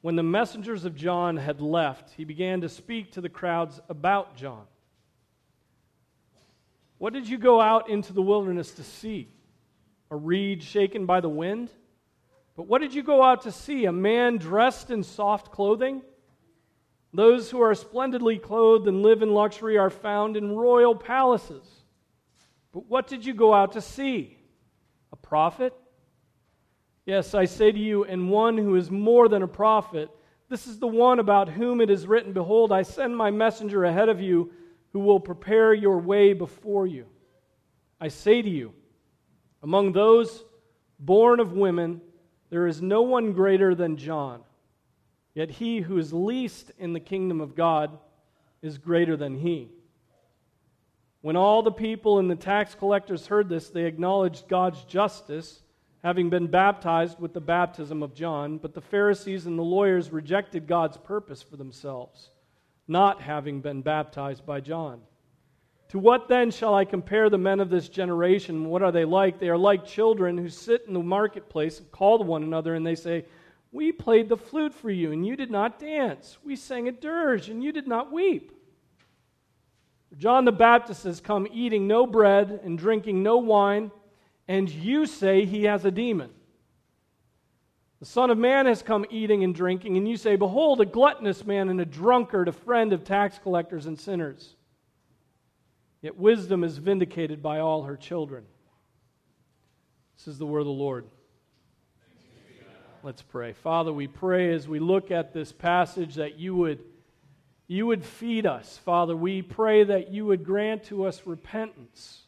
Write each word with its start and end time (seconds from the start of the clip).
When 0.00 0.14
the 0.14 0.22
messengers 0.22 0.84
of 0.84 0.94
John 0.94 1.36
had 1.36 1.60
left, 1.60 2.10
he 2.16 2.24
began 2.24 2.60
to 2.60 2.68
speak 2.68 3.12
to 3.12 3.20
the 3.20 3.28
crowds 3.28 3.80
about 3.88 4.36
John. 4.36 4.64
What 6.98 7.12
did 7.12 7.28
you 7.28 7.36
go 7.36 7.60
out 7.60 7.88
into 7.88 8.12
the 8.12 8.22
wilderness 8.22 8.70
to 8.72 8.84
see? 8.84 9.28
A 10.10 10.16
reed 10.16 10.62
shaken 10.62 11.04
by 11.04 11.20
the 11.20 11.28
wind? 11.28 11.68
But 12.56 12.68
what 12.68 12.80
did 12.80 12.94
you 12.94 13.02
go 13.02 13.24
out 13.24 13.42
to 13.42 13.50
see? 13.50 13.86
A 13.86 13.92
man 13.92 14.36
dressed 14.36 14.92
in 14.92 15.02
soft 15.02 15.50
clothing? 15.50 16.02
Those 17.12 17.50
who 17.50 17.60
are 17.60 17.74
splendidly 17.74 18.38
clothed 18.38 18.86
and 18.86 19.02
live 19.02 19.22
in 19.22 19.34
luxury 19.34 19.78
are 19.78 19.90
found 19.90 20.36
in 20.36 20.54
royal 20.54 20.94
palaces. 20.94 21.64
But 22.72 22.86
what 22.86 23.08
did 23.08 23.26
you 23.26 23.34
go 23.34 23.52
out 23.52 23.72
to 23.72 23.80
see? 23.80 24.38
A 25.12 25.16
prophet? 25.16 25.74
Yes, 27.04 27.34
I 27.34 27.46
say 27.46 27.72
to 27.72 27.78
you, 27.78 28.04
and 28.04 28.30
one 28.30 28.56
who 28.56 28.76
is 28.76 28.90
more 28.90 29.28
than 29.28 29.42
a 29.42 29.48
prophet, 29.48 30.08
this 30.48 30.66
is 30.66 30.78
the 30.78 30.86
one 30.86 31.18
about 31.18 31.48
whom 31.48 31.80
it 31.80 31.90
is 31.90 32.06
written, 32.06 32.32
Behold, 32.32 32.70
I 32.70 32.82
send 32.82 33.16
my 33.16 33.30
messenger 33.30 33.84
ahead 33.84 34.08
of 34.08 34.20
you 34.20 34.52
who 34.92 35.00
will 35.00 35.18
prepare 35.18 35.74
your 35.74 35.98
way 35.98 36.32
before 36.32 36.86
you. 36.86 37.06
I 38.00 38.08
say 38.08 38.42
to 38.42 38.48
you, 38.48 38.72
among 39.62 39.92
those 39.92 40.44
born 40.98 41.40
of 41.40 41.52
women, 41.52 42.00
there 42.50 42.66
is 42.66 42.82
no 42.82 43.02
one 43.02 43.32
greater 43.32 43.74
than 43.74 43.96
John. 43.96 44.42
Yet 45.34 45.50
he 45.50 45.80
who 45.80 45.98
is 45.98 46.12
least 46.12 46.70
in 46.78 46.92
the 46.92 47.00
kingdom 47.00 47.40
of 47.40 47.54
God 47.54 47.98
is 48.60 48.78
greater 48.78 49.16
than 49.16 49.38
he. 49.38 49.70
When 51.22 51.36
all 51.36 51.62
the 51.62 51.72
people 51.72 52.18
and 52.18 52.30
the 52.30 52.36
tax 52.36 52.74
collectors 52.74 53.28
heard 53.28 53.48
this, 53.48 53.70
they 53.70 53.84
acknowledged 53.84 54.48
God's 54.48 54.84
justice 54.84 55.62
having 56.02 56.28
been 56.28 56.48
baptized 56.48 57.20
with 57.20 57.32
the 57.32 57.40
baptism 57.40 58.02
of 58.02 58.14
John, 58.14 58.58
but 58.58 58.74
the 58.74 58.80
Pharisees 58.80 59.46
and 59.46 59.58
the 59.58 59.62
lawyers 59.62 60.10
rejected 60.10 60.66
God's 60.66 60.96
purpose 60.96 61.42
for 61.42 61.56
themselves, 61.56 62.30
not 62.88 63.20
having 63.20 63.60
been 63.60 63.82
baptized 63.82 64.44
by 64.44 64.60
John. 64.60 65.00
To 65.90 65.98
what 65.98 66.26
then 66.26 66.50
shall 66.50 66.74
I 66.74 66.84
compare 66.84 67.30
the 67.30 67.38
men 67.38 67.60
of 67.60 67.70
this 67.70 67.88
generation? 67.88 68.68
What 68.68 68.82
are 68.82 68.90
they 68.90 69.04
like? 69.04 69.38
They 69.38 69.50
are 69.50 69.58
like 69.58 69.84
children 69.84 70.38
who 70.38 70.48
sit 70.48 70.84
in 70.88 70.94
the 70.94 71.00
marketplace 71.00 71.78
and 71.78 71.90
call 71.92 72.18
to 72.18 72.24
one 72.24 72.42
another, 72.42 72.74
and 72.74 72.84
they 72.84 72.94
say, 72.94 73.26
We 73.70 73.92
played 73.92 74.28
the 74.28 74.36
flute 74.36 74.74
for 74.74 74.90
you, 74.90 75.12
and 75.12 75.24
you 75.24 75.36
did 75.36 75.50
not 75.50 75.78
dance. 75.78 76.38
We 76.42 76.56
sang 76.56 76.88
a 76.88 76.92
dirge, 76.92 77.48
and 77.48 77.62
you 77.62 77.72
did 77.72 77.86
not 77.86 78.10
weep. 78.10 78.52
John 80.16 80.44
the 80.44 80.52
Baptist 80.52 81.04
has 81.04 81.20
come 81.20 81.46
eating 81.52 81.86
no 81.86 82.06
bread 82.06 82.60
and 82.64 82.76
drinking 82.76 83.22
no 83.22 83.36
wine 83.36 83.90
and 84.48 84.68
you 84.68 85.06
say 85.06 85.44
he 85.44 85.64
has 85.64 85.84
a 85.84 85.90
demon. 85.90 86.30
The 88.00 88.06
Son 88.06 88.30
of 88.30 88.38
Man 88.38 88.66
has 88.66 88.82
come 88.82 89.06
eating 89.10 89.44
and 89.44 89.54
drinking, 89.54 89.96
and 89.96 90.08
you 90.08 90.16
say, 90.16 90.34
Behold, 90.34 90.80
a 90.80 90.84
gluttonous 90.84 91.46
man 91.46 91.68
and 91.68 91.80
a 91.80 91.84
drunkard, 91.84 92.48
a 92.48 92.52
friend 92.52 92.92
of 92.92 93.04
tax 93.04 93.38
collectors 93.38 93.86
and 93.86 93.98
sinners. 93.98 94.56
Yet 96.00 96.18
wisdom 96.18 96.64
is 96.64 96.78
vindicated 96.78 97.42
by 97.42 97.60
all 97.60 97.84
her 97.84 97.96
children. 97.96 98.44
This 100.16 100.26
is 100.26 100.38
the 100.38 100.46
word 100.46 100.60
of 100.60 100.66
the 100.66 100.72
Lord. 100.72 101.06
Let's 103.04 103.22
pray. 103.22 103.52
Father, 103.52 103.92
we 103.92 104.08
pray 104.08 104.52
as 104.52 104.66
we 104.66 104.80
look 104.80 105.10
at 105.12 105.32
this 105.32 105.52
passage 105.52 106.16
that 106.16 106.38
you 106.40 106.56
would, 106.56 106.80
you 107.68 107.86
would 107.86 108.04
feed 108.04 108.46
us. 108.46 108.78
Father, 108.84 109.16
we 109.16 109.42
pray 109.42 109.84
that 109.84 110.10
you 110.10 110.26
would 110.26 110.44
grant 110.44 110.84
to 110.86 111.04
us 111.04 111.22
repentance. 111.24 112.21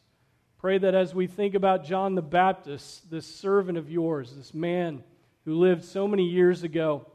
Pray 0.65 0.79
that 0.79 0.95
as 0.95 1.13
we 1.13 1.27
think 1.27 1.53
about 1.53 1.83
John 1.83 2.15
the 2.15 2.23
Baptist, 2.23 3.07
this 3.11 3.27
servant 3.27 3.77
of 3.77 3.87
yours, 3.87 4.33
this 4.35 4.51
man 4.51 5.03
who 5.43 5.59
lived 5.59 5.83
so 5.83 6.07
many 6.07 6.23
years 6.23 6.63
ago 6.63 7.05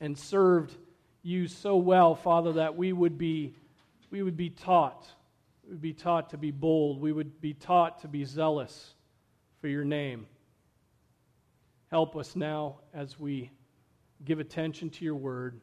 and 0.00 0.18
served 0.18 0.74
you 1.22 1.46
so 1.46 1.76
well, 1.76 2.16
Father, 2.16 2.54
that 2.54 2.76
we 2.76 2.92
would 2.92 3.16
be, 3.16 3.54
we 4.10 4.24
would 4.24 4.36
be 4.36 4.50
taught. 4.50 5.06
We 5.62 5.70
would 5.70 5.80
be 5.80 5.92
taught 5.92 6.30
to 6.30 6.36
be 6.36 6.50
bold. 6.50 7.00
We 7.00 7.12
would 7.12 7.40
be 7.40 7.54
taught 7.54 8.00
to 8.00 8.08
be 8.08 8.24
zealous 8.24 8.94
for 9.60 9.68
your 9.68 9.84
name. 9.84 10.26
Help 11.88 12.16
us 12.16 12.34
now 12.34 12.80
as 12.92 13.16
we 13.16 13.52
give 14.24 14.40
attention 14.40 14.90
to 14.90 15.04
your 15.04 15.14
word. 15.14 15.60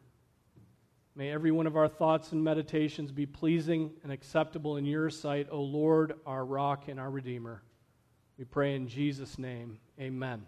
May 1.20 1.32
every 1.32 1.52
one 1.52 1.68
of 1.68 1.76
our 1.76 1.90
thoughts 1.90 2.32
and 2.32 2.42
meditations 2.42 3.12
be 3.12 3.26
pleasing 3.26 3.92
and 4.04 4.12
acceptable 4.14 4.78
in 4.78 4.86
your 4.86 5.10
sight, 5.10 5.50
O 5.52 5.60
Lord, 5.60 6.14
our 6.26 6.46
rock 6.46 6.88
and 6.88 6.98
our 6.98 7.10
redeemer. 7.10 7.62
We 8.38 8.46
pray 8.46 8.74
in 8.74 8.88
Jesus' 8.88 9.38
name. 9.38 9.80
Amen. 10.00 10.48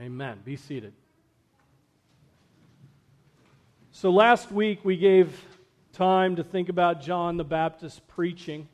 Amen. 0.00 0.38
Be 0.46 0.56
seated. 0.56 0.94
So 3.90 4.10
last 4.10 4.50
week 4.50 4.82
we 4.82 4.96
gave 4.96 5.38
time 5.92 6.36
to 6.36 6.42
think 6.42 6.70
about 6.70 7.02
John 7.02 7.36
the 7.36 7.44
Baptist 7.44 8.08
preaching. 8.08 8.66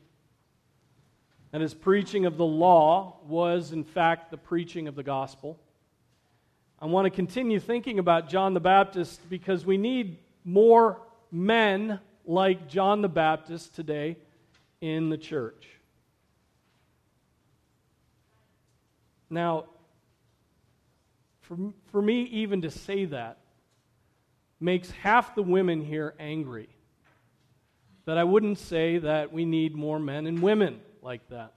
And 1.51 1.61
his 1.61 1.73
preaching 1.73 2.25
of 2.25 2.37
the 2.37 2.45
law 2.45 3.17
was, 3.27 3.73
in 3.73 3.83
fact, 3.83 4.31
the 4.31 4.37
preaching 4.37 4.87
of 4.87 4.95
the 4.95 5.03
gospel. 5.03 5.59
I 6.79 6.85
want 6.85 7.07
to 7.07 7.09
continue 7.09 7.59
thinking 7.59 7.99
about 7.99 8.29
John 8.29 8.53
the 8.53 8.61
Baptist 8.61 9.29
because 9.29 9.65
we 9.65 9.75
need 9.75 10.19
more 10.47 11.01
men 11.29 11.99
like 12.25 12.69
John 12.69 13.01
the 13.01 13.09
Baptist 13.09 13.75
today 13.75 14.15
in 14.79 15.09
the 15.09 15.17
church. 15.17 15.67
Now, 19.29 19.65
for, 21.41 21.57
for 21.91 22.01
me, 22.01 22.23
even 22.23 22.61
to 22.61 22.71
say 22.71 23.03
that 23.05 23.39
makes 24.61 24.89
half 24.89 25.35
the 25.35 25.43
women 25.43 25.83
here 25.83 26.15
angry. 26.17 26.69
That 28.05 28.17
I 28.17 28.23
wouldn't 28.23 28.57
say 28.57 28.99
that 28.99 29.33
we 29.33 29.43
need 29.43 29.75
more 29.75 29.99
men 29.99 30.27
and 30.27 30.41
women 30.41 30.79
like 31.01 31.27
that. 31.27 31.55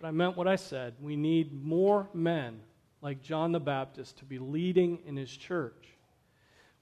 But 0.00 0.08
I 0.08 0.10
meant 0.10 0.36
what 0.36 0.48
I 0.48 0.56
said. 0.56 0.94
We 1.00 1.14
need 1.14 1.52
more 1.52 2.08
men 2.12 2.58
like 3.00 3.22
John 3.22 3.52
the 3.52 3.60
Baptist 3.60 4.18
to 4.18 4.24
be 4.24 4.40
leading 4.40 4.98
in 5.06 5.16
his 5.16 5.30
church. 5.30 5.97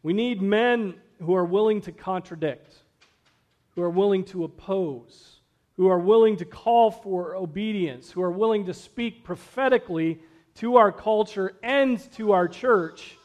We 0.06 0.12
need 0.12 0.40
men 0.40 0.94
who 1.20 1.34
are 1.34 1.44
willing 1.44 1.80
to 1.80 1.90
contradict, 1.90 2.72
who 3.74 3.82
are 3.82 3.90
willing 3.90 4.22
to 4.26 4.44
oppose, 4.44 5.40
who 5.76 5.88
are 5.88 5.98
willing 5.98 6.36
to 6.36 6.44
call 6.44 6.92
for 6.92 7.34
obedience, 7.34 8.12
who 8.12 8.22
are 8.22 8.30
willing 8.30 8.66
to 8.66 8.72
speak 8.72 9.24
prophetically 9.24 10.20
to 10.58 10.76
our 10.76 10.92
culture 10.92 11.56
and 11.60 11.98
to 12.12 12.30
our 12.30 12.46
church. 12.46 13.18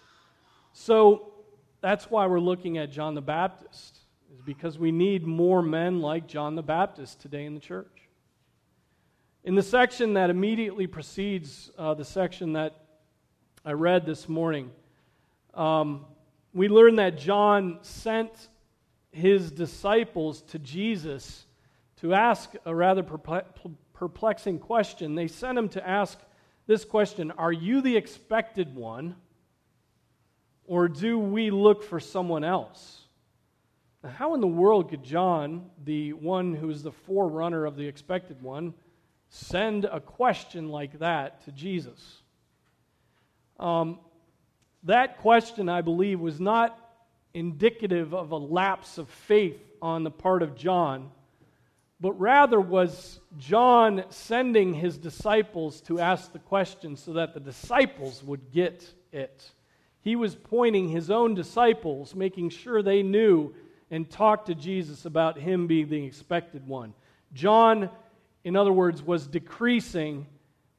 So 0.74 1.34
that's 1.82 2.10
why 2.10 2.26
we're 2.26 2.40
looking 2.40 2.80
at 2.80 2.90
John 2.90 3.14
the 3.14 3.22
Baptist, 3.22 4.00
is 4.34 4.42
because 4.42 4.80
we 4.80 4.92
need 4.92 5.24
more 5.24 5.62
men 5.62 6.02
like 6.02 6.26
John 6.26 6.56
the 6.56 6.64
Baptist 6.64 7.22
today 7.22 7.46
in 7.46 7.54
the 7.54 7.60
church. 7.60 8.10
In 9.44 9.54
the 9.54 9.62
section 9.62 10.16
that 10.16 10.32
immediately 10.32 10.88
precedes 10.88 11.70
uh, 11.78 11.94
the 11.94 12.06
section 12.06 12.54
that 12.54 12.76
I 13.64 13.74
read 13.74 14.04
this 14.04 14.28
morning, 14.28 14.72
um, 15.54 16.08
we 16.54 16.68
learn 16.68 16.98
that 16.98 17.18
John 17.18 17.80
sent 17.82 18.50
his 19.12 19.52
disciples 19.52 20.42
to 20.44 20.60
Jesus 20.60 21.46
to 21.98 22.14
ask 22.14 22.52
a 22.66 22.74
rather 22.74 23.04
perplexing 23.04 24.60
question. 24.60 25.16
They 25.16 25.28
sent 25.28 25.58
him 25.58 25.70
to 25.70 25.88
ask 25.88 26.20
this 26.68 26.86
question 26.86 27.32
Are 27.32 27.52
you 27.52 27.82
the 27.82 27.96
expected 27.96 28.76
one, 28.76 29.16
or 30.66 30.88
do 30.88 31.20
we 31.20 31.52
look 31.52 31.84
for 31.84 32.00
someone 32.00 32.44
else? 32.44 33.02
Now, 34.04 34.10
how 34.10 34.34
in 34.34 34.42
the 34.42 34.48
world 34.48 34.90
could 34.90 35.04
John, 35.04 35.70
the 35.84 36.14
one 36.14 36.56
who 36.56 36.70
is 36.70 36.82
the 36.84 36.92
forerunner 36.92 37.66
of 37.66 37.76
the 37.76 37.88
expected 37.88 38.42
one, 38.42 38.74
send 39.30 39.86
a 39.86 40.00
question 40.00 40.70
like 40.70 41.00
that 41.00 41.46
to 41.46 41.52
Jesus? 41.52 42.22
Um, 43.60 44.00
that 44.84 45.20
question, 45.20 45.70
I 45.70 45.82
believe, 45.82 46.20
was 46.20 46.40
not 46.40 46.78
indicative 47.34 48.14
of 48.14 48.32
a 48.32 48.38
lapse 48.38 48.98
of 48.98 49.10
faith 49.10 49.62
on 49.82 50.04
the 50.04 50.12
part 50.12 50.44
of 50.44 50.56
John, 50.56 51.12
but 52.00 52.14
rather 52.14 52.60
was 52.60 53.20
John 53.38 54.04
sending 54.10 54.74
his 54.74 54.98
disciples 54.98 55.82
to 55.82 56.00
ask 56.00 56.34
the 56.34 56.40
question 56.40 56.96
so 56.96 57.14
that 57.14 57.34
the 57.34 57.40
disciples 57.40 58.24
would 58.24 58.52
get 58.52 58.92
it. 59.12 59.52
He 60.02 60.16
was 60.16 60.36
pointing 60.36 60.90
his 60.90 61.12
own 61.12 61.36
disciples, 61.36 62.16
making 62.16 62.50
sure 62.50 62.82
they 62.82 63.04
knew 63.04 63.54
and 63.92 64.10
talked 64.10 64.48
to 64.48 64.56
Jesus 64.56 65.06
about 65.06 65.38
him 65.38 65.68
being 65.68 65.90
the 65.90 66.06
expected 66.06 66.68
one. 66.68 66.94
John, 67.34 67.90
in 68.44 68.56
other 68.56 68.74
words, 68.74 69.04
was 69.04 69.28
decreasing 69.28 70.26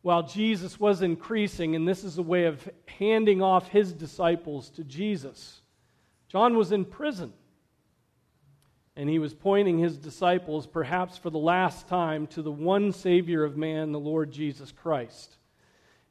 while 0.03 0.25
Jesus 0.25 0.79
was 0.79 1.01
increasing, 1.01 1.77
and 1.77 1.87
this 1.87 2.03
is 2.03 2.19
a 2.19 2.23
way 2.23 2.45
of 2.45 2.69
handing 2.87 3.41
off 3.41 3.69
his 3.69 3.93
disciples 3.93 4.69
to 4.71 4.85
Jesus. 4.85 5.61
John 6.29 6.57
was 6.57 6.73
in 6.73 6.85
prison, 6.85 7.33
and 8.97 9.09
he 9.09 9.21
was 9.21 9.33
pointing 9.33 9.79
his 9.79 9.97
disciples, 9.97 10.67
perhaps 10.67 11.17
for 11.17 11.31
the 11.31 11.39
last 11.39 11.89
time, 11.89 12.27
to 12.29 12.43
the 12.43 12.51
one 12.51 12.93
Savior 12.93 13.45
of 13.45 13.57
man, 13.57 13.93
the 13.93 14.01
Lord 14.01 14.33
Jesus 14.33 14.73
Christ. 14.73 15.37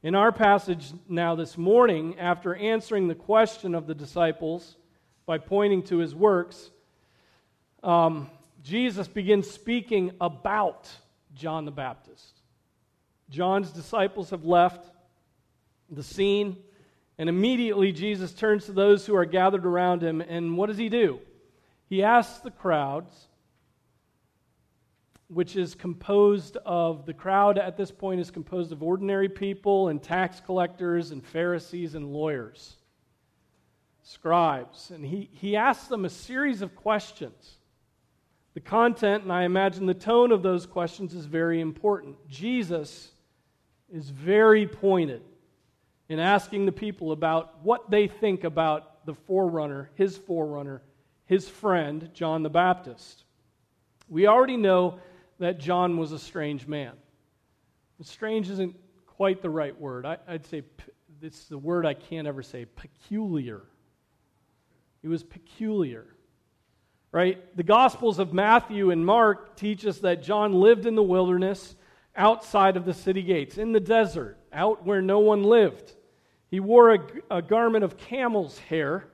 In 0.04 0.16
our 0.16 0.32
passage 0.32 0.94
now 1.08 1.36
this 1.36 1.58
morning, 1.58 2.18
after 2.18 2.56
answering 2.56 3.08
the 3.08 3.16
question 3.16 3.76
of 3.76 3.88
the 3.88 3.94
disciples 3.94 4.78
by 5.26 5.38
pointing 5.38 5.84
to 5.84 5.98
his 5.98 6.16
works, 6.16 6.72
um, 7.84 8.30
Jesus 8.64 9.08
begins 9.08 9.50
speaking 9.50 10.12
about 10.22 10.90
John 11.36 11.66
the 11.66 11.72
Baptist. 11.72 12.41
John's 13.32 13.72
disciples 13.72 14.30
have 14.30 14.46
left 14.46 14.92
the 15.90 16.04
scene, 16.04 16.58
and 17.18 17.30
immediately 17.30 17.92
Jesus 17.92 18.34
turns 18.34 18.66
to 18.66 18.74
those 18.74 19.06
who 19.06 19.16
are 19.16 19.26
gathered 19.26 19.66
around 19.66 20.04
him, 20.04 20.22
and 20.22 20.58
what 20.58 20.68
does 20.68 20.78
he 20.78 20.90
do? 20.90 21.20
He 21.88 22.04
asks 22.04 22.40
the 22.40 22.52
crowds 22.52 23.28
which 25.32 25.56
is 25.56 25.76
composed 25.76 26.58
of 26.58 27.06
the 27.06 27.14
crowd 27.14 27.58
at 27.58 27.78
this 27.78 27.90
point 27.90 28.20
is 28.20 28.30
composed 28.30 28.74
of 28.74 28.84
ordinary 28.84 29.30
people 29.30 29.88
and 29.88 30.04
tax 30.04 30.42
collectors 30.42 31.12
and 31.12 31.26
Pharisees 31.26 31.96
and 31.96 32.12
lawyers, 32.12 32.76
scribes. 34.04 34.92
And 34.92 35.06
he, 35.06 35.30
he 35.32 35.56
asks 35.56 35.88
them 35.88 36.04
a 36.04 36.10
series 36.10 36.62
of 36.62 36.76
questions. 36.76 37.60
The 38.56 38.60
content, 38.60 39.24
and 39.24 39.32
I 39.32 39.44
imagine 39.44 39.86
the 39.86 39.94
tone 39.94 40.34
of 40.34 40.44
those 40.44 40.66
questions, 40.66 41.14
is 41.14 41.26
very 41.26 41.62
important. 41.62 42.18
Jesus 42.28 43.11
is 43.92 44.10
very 44.10 44.68
pointed 44.68 45.22
in 46.10 46.20
asking 46.20 46.66
the 46.66 46.72
people 46.72 47.12
about 47.12 47.64
what 47.64 47.90
they 47.90 48.08
think 48.08 48.44
about 48.44 49.06
the 49.06 49.14
forerunner, 49.14 49.90
his 49.96 50.18
forerunner, 50.18 50.82
his 51.26 51.48
friend, 51.48 52.10
John 52.14 52.44
the 52.44 52.50
Baptist. 52.50 53.24
We 54.10 54.28
already 54.28 54.58
know 54.58 55.00
that 55.40 55.60
John 55.60 55.98
was 55.98 56.12
a 56.12 56.20
strange 56.20 56.68
man. 56.68 56.94
Strange 58.04 58.50
isn't 58.50 58.76
quite 59.06 59.42
the 59.42 59.50
right 59.50 59.80
word. 59.80 60.06
I, 60.06 60.18
would 60.28 60.46
say 60.48 60.64
it's 61.22 61.46
the 61.46 61.58
word 61.58 61.86
I 61.86 61.94
can't 61.94 62.28
ever 62.28 62.42
say 62.42 62.66
peculiar. 62.66 63.62
He 65.02 65.08
was 65.08 65.24
peculiar. 65.24 66.08
Right? 67.12 67.56
The 67.56 67.64
Gospels 67.64 68.20
of 68.20 68.34
Matthew 68.34 68.90
and 68.90 69.06
Mark 69.06 69.56
teach 69.56 69.86
us 69.86 70.00
that 70.00 70.24
John 70.24 70.54
lived 70.54 70.86
in 70.86 70.96
the 70.96 71.04
wilderness 71.04 71.76
outside 72.16 72.78
of 72.78 72.86
the 72.86 72.94
city 72.94 73.22
gates, 73.22 73.58
in 73.58 73.72
the 73.72 73.80
desert, 73.80 74.38
out 74.52 74.86
where 74.86 75.02
no 75.02 75.20
one 75.20 75.44
lived. 75.44 75.94
He 76.50 76.60
wore 76.60 76.94
a, 76.94 77.00
a 77.30 77.42
garment 77.42 77.84
of 77.84 77.98
camel's 77.98 78.58
hair 78.60 79.08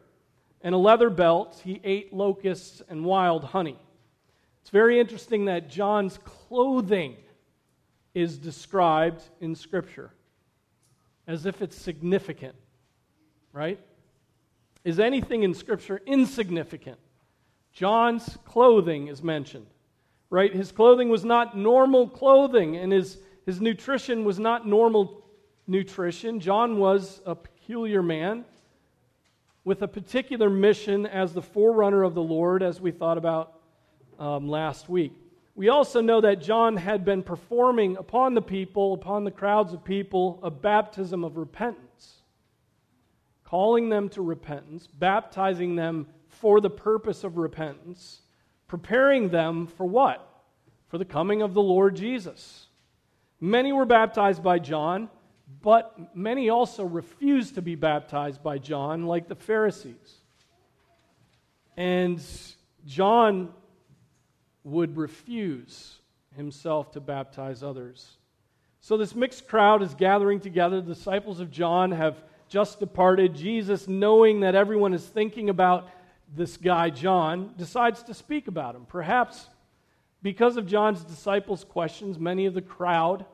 and 0.62 0.74
a 0.74 0.78
leather 0.78 1.10
belt. 1.10 1.62
He 1.64 1.80
ate 1.84 2.14
locusts 2.14 2.82
and 2.90 3.06
wild 3.06 3.44
honey. 3.44 3.78
It's 4.62 4.72
very 4.72 5.00
interesting 5.00 5.46
that 5.46 5.70
John's 5.70 6.18
clothing 6.24 7.16
is 8.14 8.38
described 8.38 9.22
in 9.40 9.56
Scripture 9.56 10.12
as 11.28 11.46
if 11.46 11.62
it's 11.62 11.76
significant, 11.76 12.56
right? 13.54 13.80
Is 14.84 15.00
anything 15.00 15.44
in 15.44 15.54
Scripture 15.54 16.02
insignificant? 16.06 16.98
John's 17.72 18.38
clothing 18.46 19.08
is 19.08 19.22
mentioned, 19.22 19.68
right? 20.30 20.54
His 20.54 20.72
clothing 20.72 21.10
was 21.10 21.24
not 21.24 21.58
normal 21.58 22.10
clothing, 22.10 22.76
and 22.76 22.92
his, 22.92 23.18
his 23.46 23.62
nutrition 23.62 24.26
was 24.26 24.40
not 24.40 24.68
normal 24.68 25.26
nutrition. 25.68 26.40
John 26.40 26.78
was 26.78 27.22
a 27.26 27.36
peculiar 27.36 28.02
man 28.02 28.46
with 29.64 29.82
a 29.82 29.88
particular 29.88 30.50
mission 30.50 31.06
as 31.06 31.34
the 31.34 31.42
forerunner 31.42 32.04
of 32.04 32.14
the 32.14 32.22
Lord, 32.22 32.64
as 32.64 32.80
we 32.80 32.92
thought 32.92 33.18
about 33.18 33.60
um, 34.18 34.48
last 34.48 34.88
week. 34.88 35.14
We 35.56 35.70
also 35.70 36.02
know 36.02 36.22
that 36.22 36.42
John 36.42 36.78
had 36.78 37.04
been 37.04 37.24
performing 37.24 37.98
upon 37.98 38.36
the 38.36 38.42
people, 38.42 38.94
upon 38.94 39.24
the 39.24 39.32
crowds 39.32 39.74
of 39.74 39.84
people, 39.84 40.40
a 40.44 40.52
baptism 40.52 41.24
of 41.24 41.36
repentance, 41.36 42.22
calling 43.44 43.90
them 43.90 44.08
to 44.10 44.22
repentance, 44.22 44.88
baptizing 44.88 45.76
them 45.76 46.08
for 46.30 46.62
the 46.62 46.70
purpose 46.70 47.24
of 47.24 47.38
repentance, 47.38 48.22
preparing 48.68 49.30
them 49.30 49.68
for 49.68 49.86
what? 49.86 50.24
For 50.90 50.98
the 50.98 51.06
coming 51.06 51.42
of 51.42 51.54
the 51.54 51.62
Lord 51.62 51.96
Jesus. 51.96 52.68
Many 53.40 53.72
were 53.72 53.86
baptized 53.86 54.42
by 54.44 54.60
John, 54.60 55.10
but 55.62 56.16
many 56.16 56.50
also 56.50 56.84
refused 56.84 57.56
to 57.56 57.62
be 57.62 57.76
baptized 57.76 58.42
by 58.44 58.58
John, 58.58 59.06
like 59.06 59.28
the 59.28 59.36
Pharisees. 59.36 60.22
And 61.76 62.22
John 62.86 63.54
would 64.64 64.98
refuse 64.98 66.00
himself 66.36 66.92
to 66.92 67.00
baptize 67.00 67.64
others. 67.64 68.18
So, 68.82 68.98
this 68.98 69.16
mixed 69.16 69.48
crowd 69.48 69.82
is 69.82 69.94
gathering 69.94 70.40
together. 70.40 70.82
The 70.82 70.94
disciples 70.94 71.40
of 71.40 71.52
John 71.52 71.92
have 71.92 72.24
just 72.48 72.80
departed. 72.80 73.36
Jesus, 73.36 73.88
knowing 73.88 74.42
that 74.42 74.56
everyone 74.56 74.94
is 74.94 75.06
thinking 75.06 75.50
about 75.50 75.90
this 76.36 76.58
guy, 76.58 76.90
John, 76.90 77.54
decides 77.58 78.04
to 78.04 78.14
speak 78.14 78.48
about 78.48 78.76
him. 78.76 78.86
Perhaps 78.86 79.48
because 80.22 80.58
of 80.58 80.66
John's 80.66 81.04
disciples' 81.04 81.64
questions, 81.64 82.20
many 82.20 82.46
of 82.46 82.54
the 82.54 82.62
crowd 82.62 83.26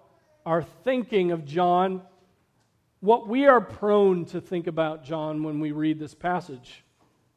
are 0.46 0.64
thinking 0.84 1.32
of 1.32 1.46
John 1.46 2.02
what 3.00 3.28
we 3.28 3.48
are 3.48 3.60
prone 3.60 4.24
to 4.26 4.40
think 4.40 4.68
about 4.68 5.04
John 5.04 5.44
when 5.44 5.60
we 5.60 5.74
read 5.74 6.00
this 6.00 6.14
passage 6.14 6.86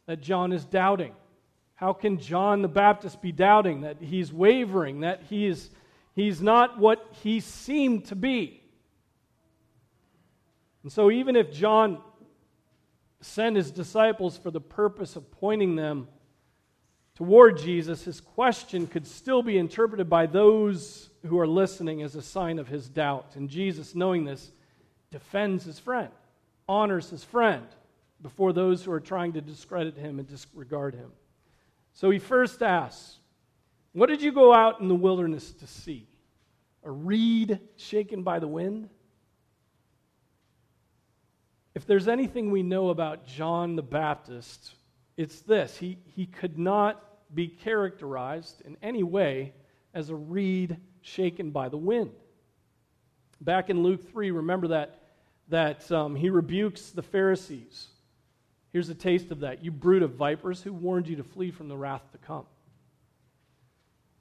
that 0.07 0.21
John 0.21 0.53
is 0.53 0.65
doubting. 0.65 1.13
How 1.75 1.93
can 1.93 2.19
John 2.19 2.63
the 2.63 2.69
Baptist 2.69 3.21
be 3.21 3.33
doubting 3.33 3.81
that 3.81 4.01
he's 4.01 4.33
wavering, 4.33 5.01
that 5.01 5.25
he's, 5.29 5.71
he's 6.15 6.41
not 6.41 6.79
what 6.79 7.05
he 7.23 7.41
seemed 7.41 8.05
to 8.07 8.15
be? 8.15 8.63
And 10.85 10.93
so, 10.93 11.11
even 11.11 11.35
if 11.35 11.53
John 11.53 12.01
sent 13.27 13.57
his 13.57 13.71
disciples 13.71 14.39
for 14.39 14.51
the 14.51 14.61
purpose 14.61 15.17
of 15.17 15.31
pointing 15.31 15.77
them 15.77 16.09
toward 17.17 17.59
Jesus, 17.59 18.05
his 18.05 18.21
question 18.21 18.87
could 18.87 19.07
still 19.07 19.43
be 19.43 19.57
interpreted 19.57 20.09
by 20.09 20.27
those 20.27 21.09
who 21.25 21.39
are 21.39 21.47
listening 21.47 22.03
as 22.03 22.15
a 22.15 22.23
sign 22.23 22.59
of 22.59 22.69
his 22.69 22.89
doubt. 22.89 23.33
And 23.35 23.49
Jesus, 23.49 23.95
knowing 23.95 24.25
this, 24.25 24.53
defends 25.11 25.65
his 25.65 25.79
friend, 25.79 26.11
honors 26.69 27.11
his 27.11 27.25
friend 27.25 27.67
before 28.21 28.53
those 28.53 28.85
who 28.85 28.93
are 28.93 29.01
trying 29.01 29.33
to 29.33 29.41
discredit 29.41 29.97
him 29.97 30.19
and 30.19 30.29
disregard 30.29 30.95
him. 30.95 31.11
So 31.95 32.11
he 32.11 32.19
first 32.19 32.63
asks, 32.63 33.17
What 33.93 34.09
did 34.09 34.21
you 34.21 34.31
go 34.31 34.55
out 34.55 34.81
in 34.81 34.89
the 34.89 34.95
wilderness 34.95 35.53
to 35.53 35.67
see? 35.67 36.07
A 36.85 36.91
reed 36.91 37.61
shaken 37.77 38.23
by 38.23 38.39
the 38.39 38.49
wind? 38.49 38.91
If 41.77 41.87
there's 41.87 42.09
anything 42.09 42.51
we 42.51 42.65
know 42.65 42.89
about 42.89 43.27
John 43.27 43.77
the 43.77 43.83
Baptist, 43.83 44.75
it's 45.17 45.43
this 45.43 45.77
he, 45.77 45.99
he 46.07 46.27
could 46.27 46.59
not 46.59 47.01
be 47.33 47.47
characterized 47.47 48.63
in 48.65 48.77
any 48.83 49.05
way 49.05 49.53
as 49.95 50.11
a 50.11 50.17
reed 50.17 50.79
shaken 51.03 51.53
by 51.53 51.69
the 51.69 51.77
wind. 51.77 52.11
Back 53.41 53.71
in 53.71 53.85
Luke 53.85 54.11
3, 54.11 54.33
remember 54.33 54.69
that, 54.69 54.99
that 55.49 55.93
um, 55.93 56.17
he 56.17 56.31
rebukes 56.31 56.91
the 56.91 57.03
Pharisees 57.03 57.91
Here's 58.77 58.91
a 58.91 58.95
taste 58.95 59.31
of 59.31 59.41
that. 59.41 59.65
You 59.65 59.71
brood 59.71 60.03
of 60.03 60.17
vipers, 60.17 60.61
who 60.61 60.71
warned 60.71 61.09
you 61.09 61.17
to 61.17 61.25
flee 61.25 61.51
from 61.51 61.69
the 61.69 61.77
wrath 61.79 62.03
to 62.13 62.19
come? 62.19 62.45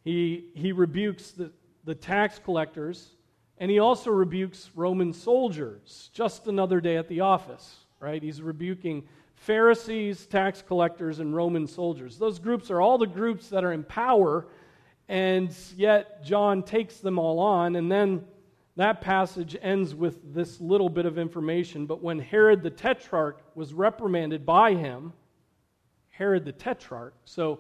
He, 0.06 0.52
he 0.56 0.72
rebukes 0.72 1.32
the, 1.32 1.52
the 1.84 1.94
tax 1.94 2.40
collectors, 2.40 3.10
and 3.58 3.72
he 3.72 3.80
also 3.80 4.12
rebukes 4.12 4.70
Roman 4.76 5.14
soldiers. 5.14 6.10
Just 6.14 6.48
another 6.48 6.82
day 6.82 6.98
at 6.98 7.08
the 7.08 7.22
office, 7.22 7.86
right? 8.00 8.22
He's 8.22 8.42
rebuking 8.42 9.04
Pharisees, 9.36 10.26
tax 10.26 10.62
collectors, 10.62 11.20
and 11.20 11.36
Roman 11.36 11.68
soldiers. 11.68 12.18
Those 12.18 12.40
groups 12.40 12.72
are 12.72 12.82
all 12.82 12.98
the 12.98 13.08
groups 13.08 13.50
that 13.50 13.64
are 13.64 13.74
in 13.74 13.84
power, 13.84 14.48
and 15.08 15.56
yet 15.76 16.24
John 16.24 16.64
takes 16.64 16.98
them 16.98 17.20
all 17.20 17.40
on, 17.40 17.76
and 17.76 17.92
then 17.92 18.26
that 18.76 19.00
passage 19.02 19.56
ends 19.62 19.96
with 19.96 20.34
this 20.34 20.60
little 20.60 20.90
bit 20.90 21.06
of 21.06 21.18
information. 21.18 21.86
But 21.86 22.04
when 22.04 22.20
Herod 22.20 22.62
the 22.62 22.70
Tetrarch 22.70 23.42
was 23.56 23.74
reprimanded 23.74 24.46
by 24.46 24.74
him, 24.74 25.14
Herod 26.10 26.44
the 26.44 26.52
Tetrarch, 26.52 27.14
so, 27.24 27.60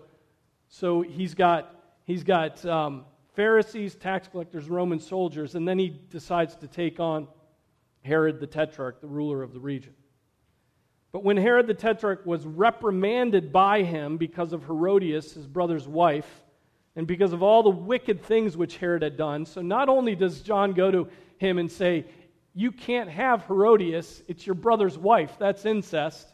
so 0.67 1.01
he's 1.01 1.33
got, 1.33 1.73
he's 2.03 2.23
got 2.23 2.65
um, 2.65 3.05
Pharisees, 3.35 3.95
tax 3.95 4.27
collectors, 4.27 4.69
Roman 4.69 4.99
soldiers, 4.99 5.55
and 5.55 5.67
then 5.67 5.77
he 5.77 5.89
decides 5.89 6.55
to 6.57 6.67
take 6.67 6.99
on 6.99 7.27
Herod 8.03 8.39
the 8.39 8.47
Tetrarch, 8.47 9.01
the 9.01 9.07
ruler 9.07 9.43
of 9.43 9.53
the 9.53 9.59
region. 9.59 9.93
But 11.11 11.23
when 11.23 11.37
Herod 11.37 11.67
the 11.67 11.73
Tetrarch 11.73 12.25
was 12.25 12.45
reprimanded 12.45 13.51
by 13.51 13.83
him 13.83 14.17
because 14.17 14.53
of 14.53 14.65
Herodias, 14.65 15.33
his 15.33 15.47
brother's 15.47 15.87
wife, 15.87 16.43
and 16.95 17.07
because 17.07 17.33
of 17.33 17.43
all 17.43 17.63
the 17.63 17.69
wicked 17.69 18.23
things 18.23 18.55
which 18.55 18.77
Herod 18.77 19.01
had 19.01 19.17
done, 19.17 19.45
so 19.45 19.61
not 19.61 19.89
only 19.89 20.15
does 20.15 20.41
John 20.41 20.73
go 20.73 20.91
to 20.91 21.07
him 21.37 21.57
and 21.57 21.71
say, 21.71 22.05
You 22.53 22.71
can't 22.71 23.09
have 23.09 23.45
Herodias, 23.45 24.23
it's 24.27 24.45
your 24.45 24.55
brother's 24.55 24.97
wife, 24.97 25.35
that's 25.39 25.65
incest. 25.65 26.27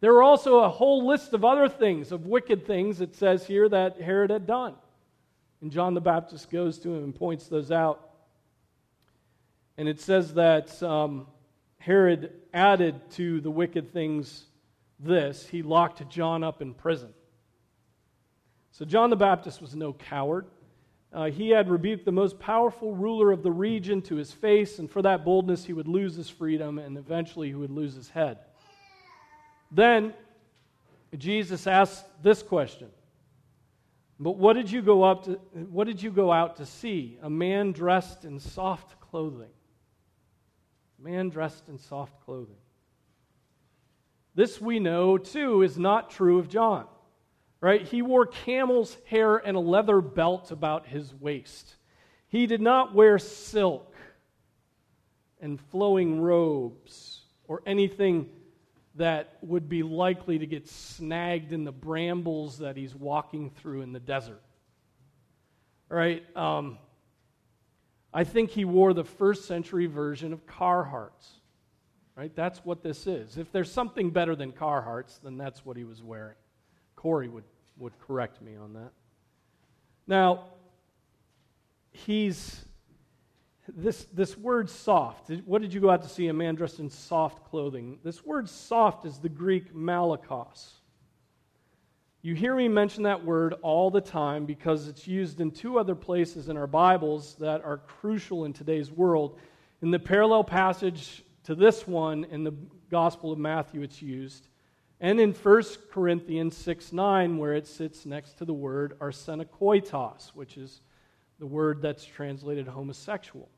There 0.00 0.12
were 0.12 0.22
also 0.22 0.60
a 0.60 0.68
whole 0.68 1.06
list 1.06 1.32
of 1.32 1.44
other 1.44 1.68
things, 1.68 2.12
of 2.12 2.26
wicked 2.26 2.66
things, 2.66 3.00
it 3.00 3.14
says 3.14 3.46
here, 3.46 3.68
that 3.68 4.00
Herod 4.00 4.30
had 4.30 4.46
done. 4.46 4.74
And 5.66 5.72
John 5.72 5.94
the 5.94 6.00
Baptist 6.00 6.48
goes 6.48 6.78
to 6.78 6.90
him 6.90 7.02
and 7.02 7.12
points 7.12 7.48
those 7.48 7.72
out. 7.72 8.10
And 9.76 9.88
it 9.88 9.98
says 9.98 10.34
that 10.34 10.80
um, 10.80 11.26
Herod 11.78 12.30
added 12.54 12.94
to 13.14 13.40
the 13.40 13.50
wicked 13.50 13.92
things 13.92 14.44
this 15.00 15.44
he 15.44 15.62
locked 15.62 16.08
John 16.08 16.44
up 16.44 16.62
in 16.62 16.72
prison. 16.72 17.12
So 18.70 18.84
John 18.84 19.10
the 19.10 19.16
Baptist 19.16 19.60
was 19.60 19.74
no 19.74 19.92
coward. 19.92 20.46
Uh, 21.12 21.30
he 21.30 21.50
had 21.50 21.68
rebuked 21.68 22.04
the 22.04 22.12
most 22.12 22.38
powerful 22.38 22.94
ruler 22.94 23.32
of 23.32 23.42
the 23.42 23.50
region 23.50 24.02
to 24.02 24.14
his 24.14 24.30
face, 24.30 24.78
and 24.78 24.88
for 24.88 25.02
that 25.02 25.24
boldness, 25.24 25.64
he 25.64 25.72
would 25.72 25.88
lose 25.88 26.14
his 26.14 26.30
freedom 26.30 26.78
and 26.78 26.96
eventually 26.96 27.48
he 27.48 27.56
would 27.56 27.72
lose 27.72 27.96
his 27.96 28.08
head. 28.08 28.38
Then 29.72 30.14
Jesus 31.18 31.66
asked 31.66 32.04
this 32.22 32.40
question 32.40 32.86
But 34.18 34.36
what 34.36 34.54
did 34.54 34.70
you 34.70 34.80
go 34.80 35.02
up 35.02 35.24
to, 35.24 35.32
what 35.70 35.86
did 35.86 36.02
you 36.02 36.10
go 36.10 36.32
out 36.32 36.56
to 36.56 36.66
see? 36.66 37.18
A 37.22 37.28
man 37.28 37.72
dressed 37.72 38.24
in 38.24 38.40
soft 38.40 38.98
clothing. 39.00 39.50
A 40.98 41.02
man 41.02 41.28
dressed 41.28 41.68
in 41.68 41.78
soft 41.78 42.24
clothing. 42.24 42.56
This 44.34 44.60
we 44.60 44.80
know 44.80 45.18
too 45.18 45.62
is 45.62 45.78
not 45.78 46.10
true 46.10 46.38
of 46.38 46.48
John. 46.48 46.86
Right? 47.60 47.82
He 47.82 48.02
wore 48.02 48.26
camel's 48.26 48.96
hair 49.06 49.36
and 49.36 49.56
a 49.56 49.60
leather 49.60 50.00
belt 50.00 50.50
about 50.50 50.86
his 50.86 51.14
waist. 51.14 51.76
He 52.28 52.46
did 52.46 52.60
not 52.60 52.94
wear 52.94 53.18
silk 53.18 53.94
and 55.40 55.60
flowing 55.60 56.20
robes 56.20 57.22
or 57.48 57.62
anything 57.66 58.28
that 58.96 59.36
would 59.42 59.68
be 59.68 59.82
likely 59.82 60.38
to 60.38 60.46
get 60.46 60.68
snagged 60.68 61.52
in 61.52 61.64
the 61.64 61.72
brambles 61.72 62.58
that 62.58 62.76
he's 62.76 62.94
walking 62.94 63.50
through 63.50 63.82
in 63.82 63.92
the 63.92 64.00
desert. 64.00 64.42
Right? 65.88 66.24
Um, 66.36 66.78
I 68.12 68.24
think 68.24 68.50
he 68.50 68.64
wore 68.64 68.94
the 68.94 69.04
first 69.04 69.44
century 69.44 69.86
version 69.86 70.32
of 70.32 70.46
Carhartts. 70.46 71.28
Right? 72.16 72.34
That's 72.34 72.64
what 72.64 72.82
this 72.82 73.06
is. 73.06 73.36
If 73.36 73.52
there's 73.52 73.70
something 73.70 74.10
better 74.10 74.34
than 74.34 74.52
Carhartts, 74.52 75.20
then 75.22 75.36
that's 75.36 75.66
what 75.66 75.76
he 75.76 75.84
was 75.84 76.02
wearing. 76.02 76.36
Corey 76.96 77.28
would, 77.28 77.44
would 77.76 77.92
correct 78.00 78.40
me 78.40 78.56
on 78.56 78.72
that. 78.72 78.90
Now, 80.06 80.44
he's 81.92 82.64
this, 83.74 84.06
this 84.12 84.36
word 84.36 84.70
soft, 84.70 85.30
what 85.44 85.62
did 85.62 85.74
you 85.74 85.80
go 85.80 85.90
out 85.90 86.02
to 86.02 86.08
see? 86.08 86.28
A 86.28 86.32
man 86.32 86.54
dressed 86.54 86.78
in 86.78 86.90
soft 86.90 87.44
clothing. 87.44 87.98
This 88.04 88.24
word 88.24 88.48
soft 88.48 89.04
is 89.04 89.18
the 89.18 89.28
Greek 89.28 89.74
malakos. 89.74 90.72
You 92.22 92.34
hear 92.34 92.56
me 92.56 92.68
mention 92.68 93.04
that 93.04 93.24
word 93.24 93.54
all 93.62 93.90
the 93.90 94.00
time 94.00 94.46
because 94.46 94.88
it's 94.88 95.06
used 95.06 95.40
in 95.40 95.50
two 95.50 95.78
other 95.78 95.94
places 95.94 96.48
in 96.48 96.56
our 96.56 96.66
Bibles 96.66 97.36
that 97.36 97.64
are 97.64 97.78
crucial 97.78 98.44
in 98.44 98.52
today's 98.52 98.90
world. 98.90 99.38
In 99.80 99.90
the 99.90 99.98
parallel 99.98 100.42
passage 100.42 101.22
to 101.44 101.54
this 101.54 101.86
one 101.86 102.24
in 102.24 102.42
the 102.42 102.54
Gospel 102.90 103.32
of 103.32 103.38
Matthew, 103.38 103.82
it's 103.82 104.02
used. 104.02 104.48
And 105.00 105.20
in 105.20 105.34
1 105.34 105.62
Corinthians 105.92 106.56
6 106.56 106.92
9, 106.92 107.36
where 107.36 107.54
it 107.54 107.66
sits 107.66 108.06
next 108.06 108.38
to 108.38 108.44
the 108.44 108.54
word 108.54 108.98
arsenokoitos, 108.98 110.30
which 110.30 110.56
is 110.56 110.80
the 111.38 111.46
word 111.46 111.82
that's 111.82 112.04
translated 112.04 112.66
homosexual. 112.66 113.48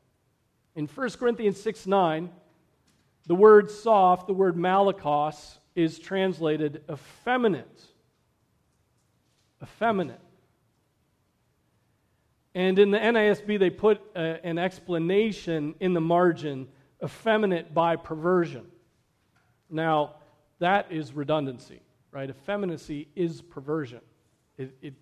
In 0.79 0.87
1 0.87 1.09
Corinthians 1.19 1.61
6 1.61 1.87
9, 1.87 2.29
the 3.27 3.35
word 3.35 3.69
soft, 3.69 4.27
the 4.27 4.33
word 4.33 4.55
malakos, 4.55 5.57
is 5.75 5.99
translated 5.99 6.83
effeminate. 6.89 7.83
Effeminate. 9.61 10.21
And 12.55 12.79
in 12.79 12.91
the 12.91 12.97
NASB, 12.97 13.59
they 13.59 13.69
put 13.69 13.99
uh, 14.15 14.19
an 14.41 14.57
explanation 14.57 15.75
in 15.81 15.93
the 15.93 15.99
margin 15.99 16.69
effeminate 17.03 17.73
by 17.73 17.97
perversion. 17.97 18.65
Now, 19.69 20.15
that 20.59 20.93
is 20.93 21.11
redundancy, 21.11 21.81
right? 22.13 22.29
Effeminacy 22.29 23.09
is 23.17 23.41
perversion. 23.41 23.99
It, 24.57 24.73
it, 24.81 24.93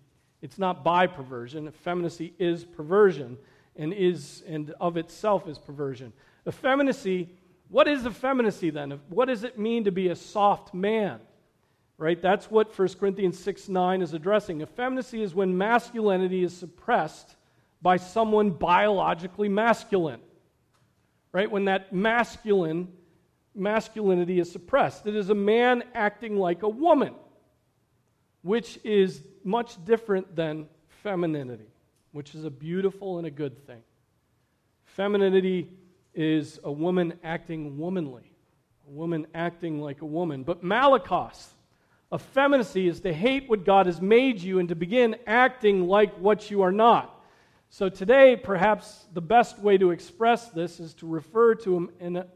it's 0.42 0.58
not 0.58 0.82
by 0.82 1.06
perversion. 1.06 1.68
Effeminacy 1.68 2.34
is 2.40 2.64
perversion 2.64 3.38
and 3.78 3.94
is 3.94 4.42
and 4.46 4.74
of 4.80 4.96
itself 4.96 5.48
is 5.48 5.56
perversion. 5.56 6.12
Effeminacy, 6.46 7.30
what 7.68 7.86
is 7.86 8.04
effeminacy 8.04 8.70
then? 8.70 9.00
What 9.08 9.26
does 9.26 9.44
it 9.44 9.58
mean 9.58 9.84
to 9.84 9.92
be 9.92 10.08
a 10.08 10.16
soft 10.16 10.74
man? 10.74 11.20
Right? 11.96 12.20
That's 12.20 12.50
what 12.50 12.76
1 12.76 12.88
Corinthians 13.00 13.38
6 13.38 13.68
9 13.68 14.02
is 14.02 14.12
addressing. 14.12 14.60
Effeminacy 14.60 15.22
is 15.22 15.34
when 15.34 15.56
masculinity 15.56 16.42
is 16.42 16.56
suppressed 16.56 17.36
by 17.80 17.96
someone 17.96 18.50
biologically 18.50 19.48
masculine. 19.48 20.20
Right? 21.32 21.50
When 21.50 21.66
that 21.66 21.92
masculine 21.92 22.88
masculinity 23.54 24.38
is 24.38 24.50
suppressed. 24.50 25.06
It 25.06 25.16
is 25.16 25.30
a 25.30 25.34
man 25.34 25.82
acting 25.94 26.36
like 26.36 26.62
a 26.62 26.68
woman, 26.68 27.14
which 28.42 28.78
is 28.84 29.20
much 29.42 29.84
different 29.84 30.36
than 30.36 30.68
femininity 31.02 31.66
which 32.12 32.34
is 32.34 32.44
a 32.44 32.50
beautiful 32.50 33.18
and 33.18 33.26
a 33.26 33.30
good 33.30 33.66
thing. 33.66 33.82
Femininity 34.84 35.68
is 36.14 36.58
a 36.64 36.72
woman 36.72 37.14
acting 37.22 37.78
womanly, 37.78 38.32
a 38.88 38.90
woman 38.90 39.26
acting 39.34 39.80
like 39.80 40.02
a 40.02 40.06
woman. 40.06 40.42
But 40.42 40.64
malakos, 40.64 41.48
effeminacy, 42.12 42.88
is 42.88 43.00
to 43.00 43.12
hate 43.12 43.48
what 43.48 43.64
God 43.64 43.86
has 43.86 44.00
made 44.00 44.40
you 44.40 44.58
and 44.58 44.68
to 44.68 44.74
begin 44.74 45.16
acting 45.26 45.86
like 45.86 46.16
what 46.18 46.50
you 46.50 46.62
are 46.62 46.72
not. 46.72 47.14
So 47.70 47.88
today, 47.88 48.34
perhaps 48.34 49.06
the 49.12 49.20
best 49.20 49.58
way 49.58 49.76
to 49.76 49.90
express 49.90 50.48
this 50.48 50.80
is 50.80 50.94
to 50.94 51.06
refer 51.06 51.54
to 51.56 51.76
him 51.76 51.90
in 52.00 52.16
a, 52.16 52.26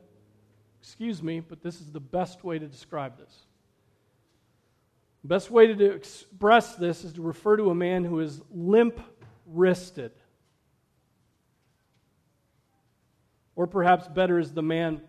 excuse 0.81 1.23
me, 1.23 1.41
but 1.41 1.62
this 1.62 1.81
is 1.81 1.91
the 1.91 2.00
best 2.00 2.45
way 2.45 2.59
to 2.59 2.67
describe 2.67 3.17
this. 3.19 3.47
Best 5.25 5.50
way 5.50 5.69
to 5.69 5.93
express 5.93 6.75
this 6.75 7.05
is 7.05 7.12
to 7.12 7.23
refer 7.23 7.57
to 7.57 7.71
a 7.71 7.75
man 7.75 8.05
who 8.05 8.21
is 8.21 8.43
limp 8.50 9.00
wristed. 9.52 10.12
Or 13.54 13.66
perhaps 13.66 14.09
better 14.09 14.38
is 14.38 14.52
the 14.52 14.62
man 14.62 15.02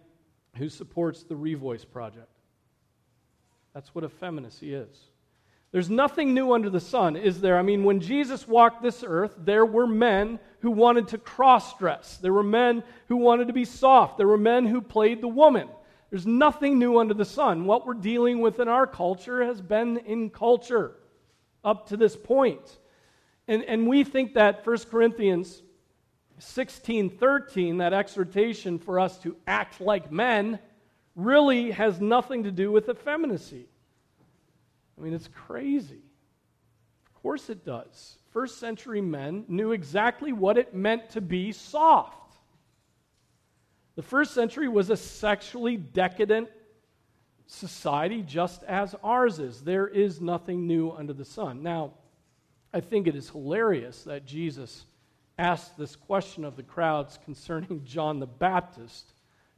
who 0.58 0.70
supports 0.70 1.24
the 1.24 1.36
Revoice 1.36 1.90
Project. 1.90 2.30
That's 3.74 3.96
what 3.96 4.04
effeminacy 4.04 4.74
is. 4.74 5.10
There's 5.72 5.90
nothing 5.90 6.36
new 6.36 6.54
under 6.54 6.70
the 6.70 6.80
sun, 6.80 7.16
is 7.16 7.42
there? 7.42 7.58
I 7.58 7.64
mean, 7.64 7.84
when 7.84 8.00
Jesus 8.00 8.48
walked 8.48 8.84
this 8.84 9.04
earth, 9.06 9.34
there 9.40 9.66
were 9.66 9.88
men 9.88 10.40
who 10.60 10.70
wanted 10.70 11.08
to 11.10 11.18
cross 11.18 11.76
dress. 11.80 12.18
There 12.18 12.34
were 12.34 12.44
men 12.44 12.84
who 13.08 13.18
wanted 13.18 13.48
to 13.48 13.54
be 13.54 13.66
soft. 13.66 14.18
There 14.18 14.28
were 14.28 14.38
men 14.38 14.68
who 14.68 14.82
played 14.82 15.20
the 15.20 15.28
woman. 15.28 15.68
There's 16.12 16.28
nothing 16.28 16.78
new 16.78 17.00
under 17.00 17.16
the 17.16 17.26
sun. 17.26 17.66
What 17.66 17.88
we're 17.88 17.96
dealing 17.96 18.40
with 18.40 18.60
in 18.60 18.68
our 18.68 18.86
culture 18.86 19.44
has 19.44 19.62
been 19.62 19.98
in 19.98 20.30
culture 20.30 20.92
up 21.64 21.90
to 21.90 21.98
this 21.98 22.16
point. 22.16 22.78
And, 23.48 23.64
and 23.64 23.88
we 23.88 24.04
think 24.04 24.34
that 24.36 24.66
1 24.66 24.78
Corinthians 24.90 25.62
16 26.40 27.10
13, 27.10 27.78
that 27.78 27.94
exhortation 27.94 28.80
for 28.80 29.00
us 29.00 29.18
to 29.20 29.36
act 29.48 29.80
like 29.82 30.12
men, 30.12 30.60
really 31.16 31.72
has 31.72 32.02
nothing 32.02 32.44
to 32.44 32.52
do 32.52 32.72
with 32.72 32.90
effeminacy. 32.90 33.68
I 34.98 35.02
mean, 35.02 35.14
it's 35.14 35.30
crazy. 35.48 36.02
Of 37.06 37.22
course 37.22 37.50
it 37.50 37.66
does. 37.66 38.18
First 38.32 38.60
century 38.60 39.02
men 39.02 39.46
knew 39.48 39.72
exactly 39.72 40.34
what 40.34 40.58
it 40.58 40.74
meant 40.74 41.12
to 41.12 41.22
be 41.22 41.52
soft. 41.52 42.36
The 43.96 44.02
first 44.02 44.34
century 44.34 44.68
was 44.68 44.90
a 44.90 44.98
sexually 44.98 45.78
decadent 45.78 46.50
society 47.46 48.24
just 48.24 48.64
as 48.64 48.96
ours 49.04 49.38
is. 49.40 49.62
There 49.62 49.88
is 49.88 50.20
nothing 50.20 50.66
new 50.66 50.92
under 50.92 51.14
the 51.14 51.26
sun. 51.26 51.62
Now, 51.62 51.94
I 52.74 52.82
think 52.82 53.08
it 53.08 53.16
is 53.16 53.30
hilarious 53.30 54.04
that 54.04 54.26
Jesus 54.26 54.86
asked 55.38 55.78
this 55.78 55.96
question 55.96 56.44
of 56.44 56.56
the 56.56 56.64
crowds 56.64 57.20
concerning 57.24 57.84
John 57.86 58.20
the 58.20 58.28
Baptist, 58.28 59.14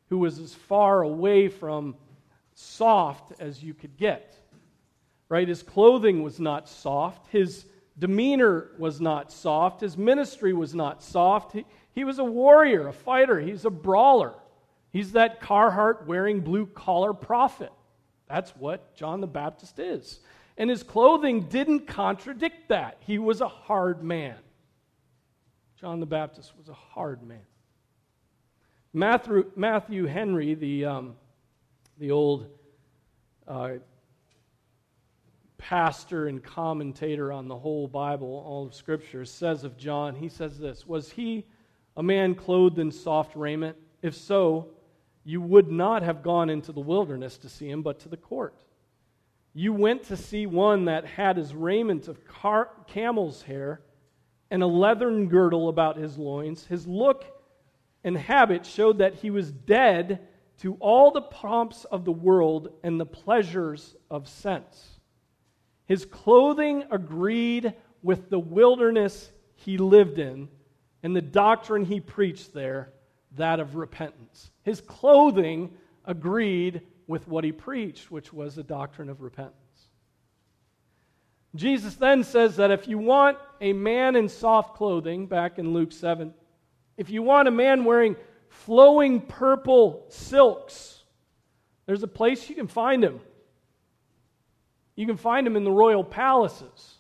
who 0.10 0.20
was 0.20 0.40
as 0.40 0.54
far 0.54 1.02
away 1.02 1.48
from 1.48 1.96
soft 2.54 3.34
as 3.40 3.64
you 3.64 3.74
could 3.74 3.98
get. 3.98 4.36
Right? 5.30 5.48
His 5.48 5.64
clothing 5.64 6.24
was 6.24 6.40
not 6.40 6.70
soft, 6.70 7.28
his 7.28 7.66
demeanor 7.98 8.72
was 8.78 9.00
not 9.00 9.32
soft. 9.32 9.82
His 9.82 9.98
ministry 9.98 10.54
was 10.54 10.76
not 10.76 11.02
soft. 11.02 11.54
He, 11.54 11.66
he 11.94 12.04
was 12.04 12.20
a 12.20 12.24
warrior, 12.24 12.88
a 12.88 12.94
fighter. 12.94 13.40
He's 13.40 13.66
a 13.66 13.70
brawler. 13.70 14.34
He's 14.92 15.14
that 15.14 15.42
Carhartt 15.42 16.06
wearing 16.06 16.42
blue 16.42 16.66
collar 16.66 17.14
prophet. 17.14 17.72
That's 18.28 18.52
what 18.52 18.96
John 18.96 19.22
the 19.22 19.28
Baptist 19.28 19.80
is. 19.80 20.20
And 20.58 20.70
his 20.70 20.84
clothing 20.84 21.42
didn't 21.42 21.88
contradict 21.88 22.70
that. 22.70 22.98
He 23.02 23.20
was 23.20 23.42
a 23.42 23.48
hard 23.48 24.04
man. 24.04 24.38
John 25.80 26.00
the 26.00 26.06
Baptist 26.06 26.54
was 26.58 26.70
a 26.70 26.74
hard 26.74 27.22
man. 27.24 27.46
Matthew, 28.94 29.52
Matthew 29.58 30.06
Henry, 30.06 30.54
the, 30.54 30.86
um, 30.86 31.16
the 31.98 32.12
old 32.12 32.48
uh, 33.46 33.72
pastor 35.58 36.28
and 36.28 36.42
commentator 36.42 37.32
on 37.32 37.50
the 37.50 37.58
whole 37.58 37.88
Bible, 37.88 38.44
all 38.48 38.66
of 38.66 38.74
Scripture, 38.74 39.26
says 39.26 39.66
of 39.66 39.78
John, 39.78 40.16
he 40.16 40.30
says 40.30 40.58
this 40.58 40.88
Was 40.88 41.12
he 41.12 41.46
a 41.98 42.04
man 42.04 42.36
clothed 42.36 42.80
in 42.80 42.92
soft 42.92 43.36
raiment? 43.36 43.76
If 44.02 44.16
so, 44.16 44.70
you 45.26 45.42
would 45.42 45.72
not 45.72 46.04
have 46.04 46.22
gone 46.24 46.50
into 46.50 46.72
the 46.72 46.80
wilderness 46.80 47.38
to 47.40 47.50
see 47.50 47.70
him, 47.70 47.82
but 47.82 48.00
to 48.00 48.10
the 48.10 48.18
court. 48.18 48.56
You 49.58 49.72
went 49.72 50.04
to 50.08 50.18
see 50.18 50.46
one 50.46 50.86
that 50.86 51.06
had 51.06 51.38
his 51.38 51.56
raiment 51.56 52.10
of 52.10 52.26
car- 52.26 52.72
camel's 52.88 53.42
hair 53.44 53.82
and 54.52 54.62
a 54.62 54.68
leathern 54.68 55.30
girdle 55.30 55.70
about 55.70 55.96
his 55.96 56.18
loins. 56.18 56.66
His 56.66 56.86
look 56.86 57.24
and 58.04 58.18
habit 58.18 58.66
showed 58.66 58.98
that 58.98 59.16
he 59.16 59.30
was 59.30 59.54
dead 59.54 60.28
to 60.60 60.76
all 60.82 61.10
the 61.10 61.22
pomps 61.22 61.86
of 61.86 62.04
the 62.04 62.12
world 62.12 62.68
and 62.84 63.00
the 63.00 63.06
pleasures 63.06 63.96
of 64.12 64.28
sense. 64.28 65.00
His 65.86 66.06
clothing 66.06 66.84
agreed 66.92 67.74
with 68.04 68.30
the 68.30 68.40
wilderness 68.40 69.32
he 69.54 69.78
lived 69.78 70.20
in 70.20 70.50
and 71.02 71.16
the 71.16 71.22
doctrine 71.22 71.86
he 71.86 72.02
preached 72.02 72.54
there, 72.54 72.92
that 73.38 73.62
of 73.62 73.76
repentance. 73.76 74.52
His 74.64 74.82
clothing 74.82 75.78
agreed 76.04 76.82
with 77.08 77.28
what 77.28 77.44
he 77.44 77.52
preached, 77.52 78.12
which 78.12 78.34
was 78.34 78.56
the 78.56 78.64
doctrine 78.64 79.10
of 79.10 79.22
repentance. 79.22 79.56
Jesus 81.56 81.96
then 81.96 82.24
says 82.24 82.58
that 82.58 82.72
if 82.72 82.88
you 82.88 82.98
want 82.98 83.38
a 83.62 83.72
man 83.74 84.16
in 84.16 84.28
soft 84.28 84.76
clothing, 84.76 85.26
back 85.26 85.58
in 85.58 85.74
Luke 85.74 85.92
7, 85.92 86.34
if 86.98 87.10
you 87.10 87.24
want 87.24 87.48
a 87.48 87.52
man 87.52 87.86
wearing 87.86 88.16
flowing 88.50 89.22
purple 89.22 90.06
silks, 90.10 91.04
there's 91.86 92.04
a 92.04 92.08
place 92.08 92.50
you 92.50 92.56
can 92.56 92.68
find 92.68 93.04
him. 93.04 93.22
You 94.96 95.06
can 95.06 95.18
find 95.18 95.46
him 95.46 95.56
in 95.56 95.64
the 95.64 95.72
royal 95.72 96.04
palaces. 96.04 96.96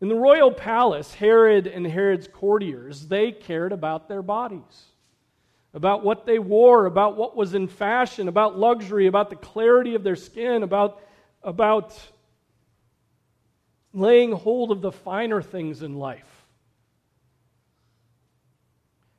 In 0.00 0.08
the 0.08 0.14
royal 0.14 0.52
palace, 0.52 1.14
Herod 1.14 1.66
and 1.66 1.86
Herod's 1.86 2.28
courtiers, 2.28 3.08
they 3.08 3.32
cared 3.32 3.72
about 3.72 4.08
their 4.08 4.22
bodies, 4.22 4.84
about 5.74 6.02
what 6.02 6.26
they 6.26 6.38
wore, 6.38 6.86
about 6.86 7.16
what 7.16 7.36
was 7.36 7.54
in 7.54 7.68
fashion, 7.68 8.28
about 8.28 8.58
luxury, 8.58 9.06
about 9.06 9.30
the 9.30 9.36
clarity 9.36 9.94
of 9.94 10.02
their 10.02 10.16
skin, 10.16 10.62
about, 10.62 11.02
about 11.42 11.98
laying 13.92 14.32
hold 14.32 14.70
of 14.70 14.80
the 14.80 14.92
finer 14.92 15.42
things 15.42 15.82
in 15.82 15.94
life. 15.94 16.24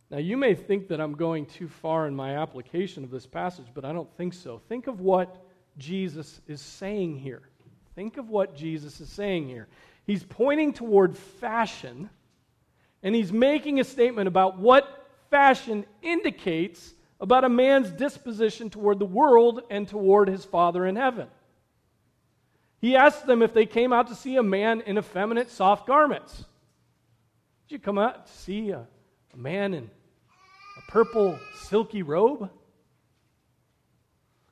Now, 0.10 0.20
you 0.20 0.38
may 0.38 0.56
think 0.56 0.88
that 0.88 1.02
I'm 1.02 1.14
going 1.14 1.46
too 1.46 1.68
far 1.68 2.08
in 2.08 2.16
my 2.16 2.38
application 2.38 3.04
of 3.04 3.12
this 3.12 3.26
passage, 3.26 3.68
but 3.74 3.84
I 3.84 3.92
don't 3.92 4.12
think 4.16 4.34
so. 4.34 4.62
Think 4.70 4.88
of 4.88 5.02
what 5.02 5.44
Jesus 5.78 6.40
is 6.48 6.62
saying 6.62 7.18
here. 7.18 7.42
Think 7.94 8.18
of 8.18 8.30
what 8.30 8.56
Jesus 8.56 9.02
is 9.02 9.10
saying 9.10 9.50
here. 9.50 9.68
He's 10.06 10.24
pointing 10.24 10.72
toward 10.72 11.18
fashion, 11.18 12.10
and 13.04 13.14
he's 13.14 13.34
making 13.34 13.80
a 13.80 13.84
statement 13.84 14.28
about 14.28 14.58
what 14.58 15.07
fashion 15.30 15.86
indicates 16.02 16.94
about 17.20 17.44
a 17.44 17.50
man's 17.50 17.90
disposition 17.92 18.70
toward 18.70 19.00
the 19.00 19.06
world 19.06 19.62
and 19.70 19.88
toward 19.88 20.28
his 20.28 20.46
Father 20.46 20.86
in 20.86 20.96
heaven. 20.96 21.28
He 22.80 22.96
asked 22.96 23.26
them 23.26 23.42
if 23.42 23.54
they 23.54 23.66
came 23.66 23.92
out 23.92 24.08
to 24.08 24.16
see 24.16 24.36
a 24.36 24.44
man 24.44 24.82
in 24.82 24.98
effeminate, 24.98 25.50
soft 25.50 25.88
garments. 25.88 26.46
Did 27.68 27.76
you 27.76 27.80
come 27.80 27.98
out 27.98 28.28
to 28.28 28.32
see 28.32 28.70
a, 28.70 28.86
a 29.34 29.38
man 29.38 29.74
in 29.74 29.90
a 30.78 30.92
purple 30.92 31.40
silky 31.64 32.04
robe? 32.04 32.50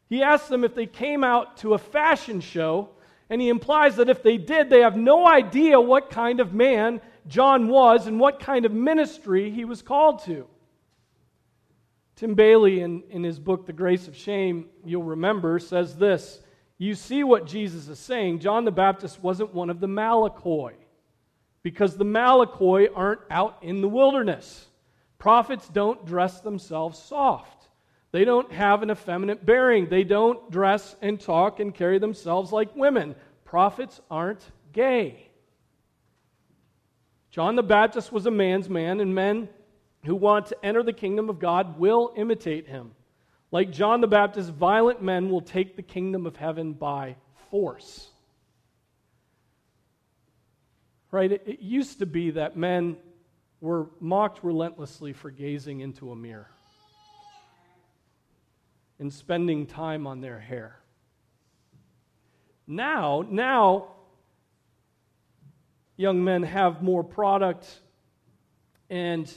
He 0.10 0.24
asks 0.24 0.48
them 0.48 0.64
if 0.64 0.76
they 0.76 0.86
came 0.88 1.24
out 1.24 1.58
to 1.58 1.76
a 1.76 1.78
fashion 1.78 2.42
show, 2.42 2.90
and 3.30 3.40
he 3.40 3.50
implies 3.50 3.96
that 3.98 4.10
if 4.10 4.24
they 4.24 4.38
did, 4.38 4.70
they 4.70 4.82
have 4.82 4.98
no 4.98 5.28
idea 5.28 5.80
what 5.80 6.10
kind 6.10 6.40
of 6.40 6.54
man 6.54 7.02
John 7.28 7.68
was 7.68 8.08
and 8.08 8.20
what 8.20 8.40
kind 8.40 8.66
of 8.66 8.72
ministry 8.72 9.52
he 9.52 9.66
was 9.66 9.82
called 9.82 10.24
to. 10.26 10.48
Tim 12.16 12.34
Bayly, 12.34 12.80
in, 12.80 13.04
in 13.10 13.24
his 13.24 13.40
book, 13.40 13.66
The 13.66 13.74
Grace 13.74 14.08
of 14.08 14.16
Shame, 14.16 14.70
you'll 14.86 15.04
remember, 15.04 15.60
says 15.60 15.98
this 15.98 16.42
You 16.78 16.96
see 16.96 17.24
what 17.24 17.46
Jesus 17.46 17.88
is 17.90 18.00
saying. 18.00 18.40
John 18.40 18.64
the 18.64 18.72
Baptist 18.72 19.22
wasn't 19.22 19.54
one 19.54 19.70
of 19.70 19.80
the 19.80 19.88
Malakoi, 19.88 20.74
because 21.62 21.98
the 21.98 22.06
Malakoi 22.06 22.88
aren't 22.96 23.22
out 23.30 23.58
in 23.62 23.82
the 23.82 23.90
wilderness. 23.90 24.68
Prophets 25.18 25.68
don't 25.68 26.06
dress 26.06 26.42
themselves 26.42 27.00
soft. 27.00 27.68
They 28.12 28.24
don't 28.24 28.52
have 28.52 28.82
an 28.82 28.92
effeminate 28.92 29.46
bearing. 29.46 29.90
They 29.90 30.06
don't 30.06 30.50
dress 30.50 30.96
and 31.02 31.20
talk 31.20 31.60
and 31.60 31.76
carry 31.76 32.00
themselves 32.00 32.54
like 32.54 32.74
women. 32.76 33.16
Prophets 33.44 34.00
aren't 34.10 34.52
gay. 34.72 35.28
John 37.30 37.58
the 37.58 37.64
Baptist 37.64 38.14
was 38.14 38.26
a 38.26 38.32
man's 38.32 38.70
man, 38.70 39.02
and 39.02 39.14
men 39.14 39.50
who 40.06 40.16
want 40.16 40.48
to 40.48 40.66
enter 40.66 40.84
the 40.84 40.94
kingdom 40.94 41.30
of 41.30 41.40
God 41.40 41.80
will 41.80 42.14
imitate 42.16 42.68
him. 42.68 42.92
Like 43.52 43.72
John 43.72 44.02
the 44.02 44.08
Baptist, 44.08 44.52
violent 44.52 45.02
men 45.02 45.30
will 45.30 45.42
take 45.42 45.76
the 45.76 45.82
kingdom 45.82 46.26
of 46.26 46.36
heaven 46.36 46.74
by 46.74 47.16
force. 47.50 48.10
Right? 51.12 51.32
It, 51.32 51.44
it 51.46 51.60
used 51.62 52.00
to 52.00 52.06
be 52.06 52.32
that 52.32 52.58
men 52.58 52.98
were 53.62 53.88
mocked 54.00 54.44
relentlessly 54.44 55.14
for 55.14 55.32
gazing 55.32 55.80
into 55.80 56.12
a 56.12 56.16
mirror 56.16 56.50
and 59.00 59.12
spending 59.12 59.66
time 59.66 60.08
on 60.08 60.22
their 60.22 60.40
hair. 60.40 60.80
Now, 62.68 63.26
now, 63.30 63.96
young 65.98 66.24
men 66.24 66.44
have 66.44 66.82
more 66.82 67.04
product 67.04 67.80
and 68.90 69.32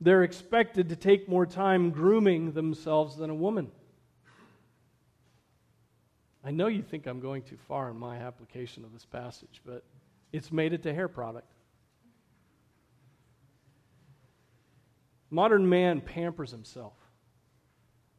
they're 0.00 0.22
expected 0.22 0.88
to 0.88 0.96
take 0.96 1.28
more 1.28 1.46
time 1.46 1.90
grooming 1.90 2.52
themselves 2.52 3.16
than 3.16 3.30
a 3.30 3.34
woman. 3.34 3.70
I 6.42 6.50
know 6.50 6.68
you 6.68 6.82
think 6.82 7.06
I'm 7.06 7.20
going 7.20 7.42
too 7.42 7.58
far 7.68 7.90
in 7.90 7.98
my 7.98 8.16
application 8.16 8.84
of 8.84 8.92
this 8.92 9.04
passage, 9.04 9.60
but 9.64 9.84
it's 10.32 10.50
made 10.50 10.72
it 10.72 10.82
to 10.84 10.94
hair 10.94 11.08
product. 11.08 11.52
Modern 15.28 15.68
man 15.68 16.00
pampers 16.00 16.50
himself. 16.50 16.94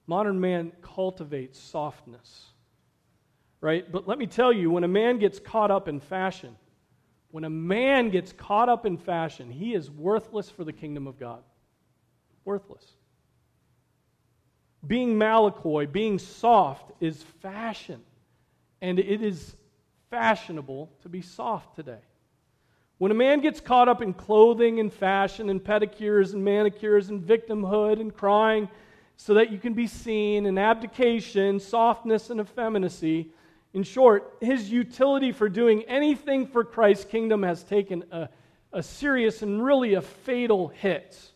Modern 0.05 0.39
man 0.39 0.71
cultivates 0.81 1.59
softness. 1.59 2.45
Right? 3.59 3.91
But 3.91 4.07
let 4.07 4.17
me 4.17 4.27
tell 4.27 4.53
you, 4.53 4.71
when 4.71 4.83
a 4.83 4.87
man 4.87 5.17
gets 5.17 5.39
caught 5.39 5.71
up 5.71 5.87
in 5.87 5.99
fashion, 5.99 6.55
when 7.31 7.43
a 7.43 7.49
man 7.49 8.09
gets 8.09 8.33
caught 8.33 8.69
up 8.69 8.85
in 8.85 8.97
fashion, 8.97 9.49
he 9.49 9.73
is 9.73 9.89
worthless 9.89 10.49
for 10.49 10.63
the 10.63 10.73
kingdom 10.73 11.07
of 11.07 11.19
God. 11.19 11.43
Worthless. 12.45 12.85
Being 14.85 15.15
Malakoi, 15.15 15.91
being 15.91 16.17
soft, 16.17 16.91
is 16.99 17.21
fashion. 17.41 18.01
And 18.81 18.99
it 18.99 19.21
is 19.21 19.55
fashionable 20.09 20.91
to 21.03 21.09
be 21.09 21.21
soft 21.21 21.75
today. 21.75 22.01
When 22.97 23.11
a 23.11 23.15
man 23.15 23.41
gets 23.41 23.59
caught 23.59 23.89
up 23.89 24.01
in 24.01 24.13
clothing 24.13 24.79
and 24.79 24.93
fashion 24.93 25.49
and 25.49 25.63
pedicures 25.63 26.33
and 26.33 26.43
manicures 26.43 27.09
and 27.09 27.21
victimhood 27.21 27.99
and 27.99 28.13
crying 28.15 28.69
so 29.17 29.35
that 29.35 29.51
you 29.51 29.57
can 29.57 29.73
be 29.73 29.87
seen 29.87 30.45
and 30.45 30.59
abdication, 30.59 31.59
softness 31.59 32.29
and 32.29 32.39
effeminacy, 32.39 33.29
in 33.73 33.83
short, 33.83 34.37
his 34.41 34.69
utility 34.69 35.31
for 35.31 35.47
doing 35.47 35.83
anything 35.83 36.45
for 36.45 36.63
Christ's 36.63 37.05
kingdom 37.05 37.41
has 37.43 37.63
taken 37.63 38.03
a, 38.11 38.29
a 38.73 38.83
serious 38.83 39.41
and 39.41 39.63
really 39.63 39.93
a 39.93 40.01
fatal 40.01 40.67
hit. 40.67 41.30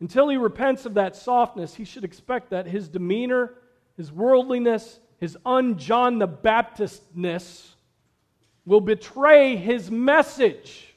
Until 0.00 0.28
he 0.28 0.36
repents 0.36 0.86
of 0.86 0.94
that 0.94 1.16
softness, 1.16 1.74
he 1.74 1.84
should 1.84 2.04
expect 2.04 2.50
that 2.50 2.66
his 2.66 2.88
demeanor, 2.88 3.54
his 3.96 4.12
worldliness, 4.12 5.00
his 5.18 5.38
un 5.46 5.78
John 5.78 6.18
the 6.18 6.26
Baptistness, 6.26 7.76
will 8.66 8.80
betray 8.80 9.56
his 9.56 9.90
message. 9.90 10.94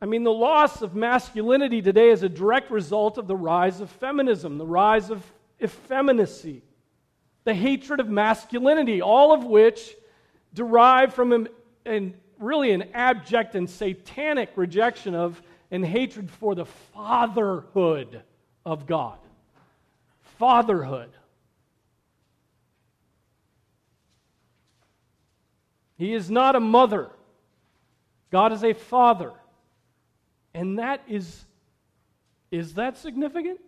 I 0.00 0.06
mean, 0.06 0.24
the 0.24 0.32
loss 0.32 0.82
of 0.82 0.94
masculinity 0.94 1.82
today 1.82 2.10
is 2.10 2.22
a 2.22 2.28
direct 2.28 2.70
result 2.70 3.18
of 3.18 3.26
the 3.26 3.36
rise 3.36 3.80
of 3.80 3.90
feminism, 3.90 4.58
the 4.58 4.66
rise 4.66 5.10
of 5.10 5.24
effeminacy. 5.62 6.62
the 7.46 7.54
hatred 7.54 8.00
of 8.00 8.08
masculinity, 8.08 9.00
all 9.00 9.32
of 9.32 9.44
which 9.44 9.94
derive 10.52 11.14
from 11.14 11.32
an, 11.32 11.48
an, 11.86 12.14
really 12.38 12.72
an 12.72 12.84
abject 12.94 13.54
and 13.54 13.68
satanic 13.68 14.50
rejection 14.56 15.14
of 15.14 15.40
and 15.70 15.84
hatred 15.84 16.30
for 16.30 16.54
the 16.54 16.66
fatherhood 16.66 18.22
of 18.64 18.86
God. 18.86 19.18
Fatherhood. 20.38 21.10
He 25.96 26.12
is 26.12 26.30
not 26.30 26.56
a 26.56 26.60
mother. 26.60 27.10
God 28.30 28.52
is 28.52 28.62
a 28.62 28.74
father. 28.74 29.32
And 30.52 30.78
that 30.78 31.02
is, 31.08 31.44
is 32.50 32.74
that 32.74 32.98
significant? 32.98 33.60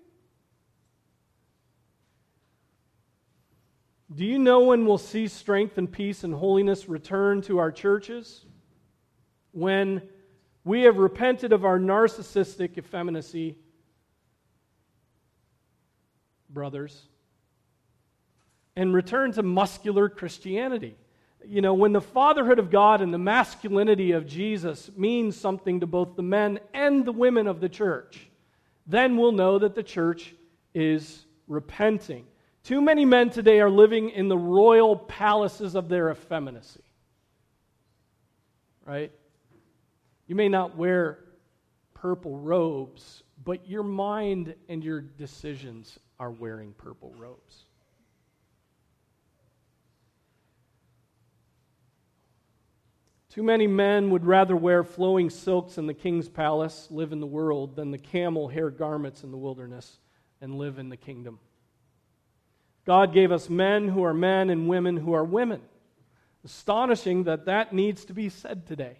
Do 4.14 4.24
you 4.24 4.38
know 4.38 4.60
when 4.60 4.86
we'll 4.86 4.98
see 4.98 5.28
strength 5.28 5.76
and 5.76 5.90
peace 5.90 6.24
and 6.24 6.34
holiness 6.34 6.88
return 6.88 7.42
to 7.42 7.58
our 7.58 7.70
churches? 7.70 8.46
When 9.58 10.02
we 10.62 10.82
have 10.82 10.98
repented 10.98 11.52
of 11.52 11.64
our 11.64 11.80
narcissistic 11.80 12.78
effeminacy, 12.78 13.58
brothers, 16.48 17.02
and 18.76 18.94
returned 18.94 19.34
to 19.34 19.42
muscular 19.42 20.08
Christianity. 20.08 20.96
You 21.44 21.60
know, 21.60 21.74
when 21.74 21.92
the 21.92 22.00
fatherhood 22.00 22.60
of 22.60 22.70
God 22.70 23.00
and 23.00 23.12
the 23.12 23.18
masculinity 23.18 24.12
of 24.12 24.28
Jesus 24.28 24.92
means 24.96 25.36
something 25.36 25.80
to 25.80 25.86
both 25.88 26.14
the 26.14 26.22
men 26.22 26.60
and 26.72 27.04
the 27.04 27.10
women 27.10 27.48
of 27.48 27.58
the 27.58 27.68
church, 27.68 28.28
then 28.86 29.16
we'll 29.16 29.32
know 29.32 29.58
that 29.58 29.74
the 29.74 29.82
church 29.82 30.36
is 30.72 31.24
repenting. 31.48 32.26
Too 32.62 32.80
many 32.80 33.04
men 33.04 33.30
today 33.30 33.58
are 33.58 33.70
living 33.70 34.10
in 34.10 34.28
the 34.28 34.38
royal 34.38 34.94
palaces 34.94 35.74
of 35.74 35.88
their 35.88 36.12
effeminacy. 36.12 36.84
Right? 38.86 39.10
You 40.28 40.34
may 40.34 40.48
not 40.48 40.76
wear 40.76 41.18
purple 41.94 42.38
robes, 42.38 43.24
but 43.42 43.68
your 43.68 43.82
mind 43.82 44.54
and 44.68 44.84
your 44.84 45.00
decisions 45.00 45.98
are 46.20 46.30
wearing 46.30 46.74
purple 46.74 47.12
robes. 47.18 47.64
Too 53.30 53.42
many 53.42 53.66
men 53.66 54.10
would 54.10 54.24
rather 54.24 54.56
wear 54.56 54.84
flowing 54.84 55.30
silks 55.30 55.78
in 55.78 55.86
the 55.86 55.94
king's 55.94 56.28
palace, 56.28 56.88
live 56.90 57.12
in 57.12 57.20
the 57.20 57.26
world, 57.26 57.76
than 57.76 57.90
the 57.90 57.98
camel 57.98 58.48
hair 58.48 58.70
garments 58.70 59.22
in 59.22 59.30
the 59.30 59.36
wilderness 59.36 59.98
and 60.40 60.58
live 60.58 60.78
in 60.78 60.88
the 60.88 60.96
kingdom. 60.96 61.38
God 62.84 63.12
gave 63.12 63.32
us 63.32 63.48
men 63.48 63.88
who 63.88 64.02
are 64.04 64.14
men 64.14 64.50
and 64.50 64.68
women 64.68 64.96
who 64.96 65.12
are 65.12 65.24
women. 65.24 65.60
Astonishing 66.44 67.24
that 67.24 67.46
that 67.46 67.72
needs 67.72 68.04
to 68.06 68.14
be 68.14 68.28
said 68.28 68.66
today. 68.66 68.98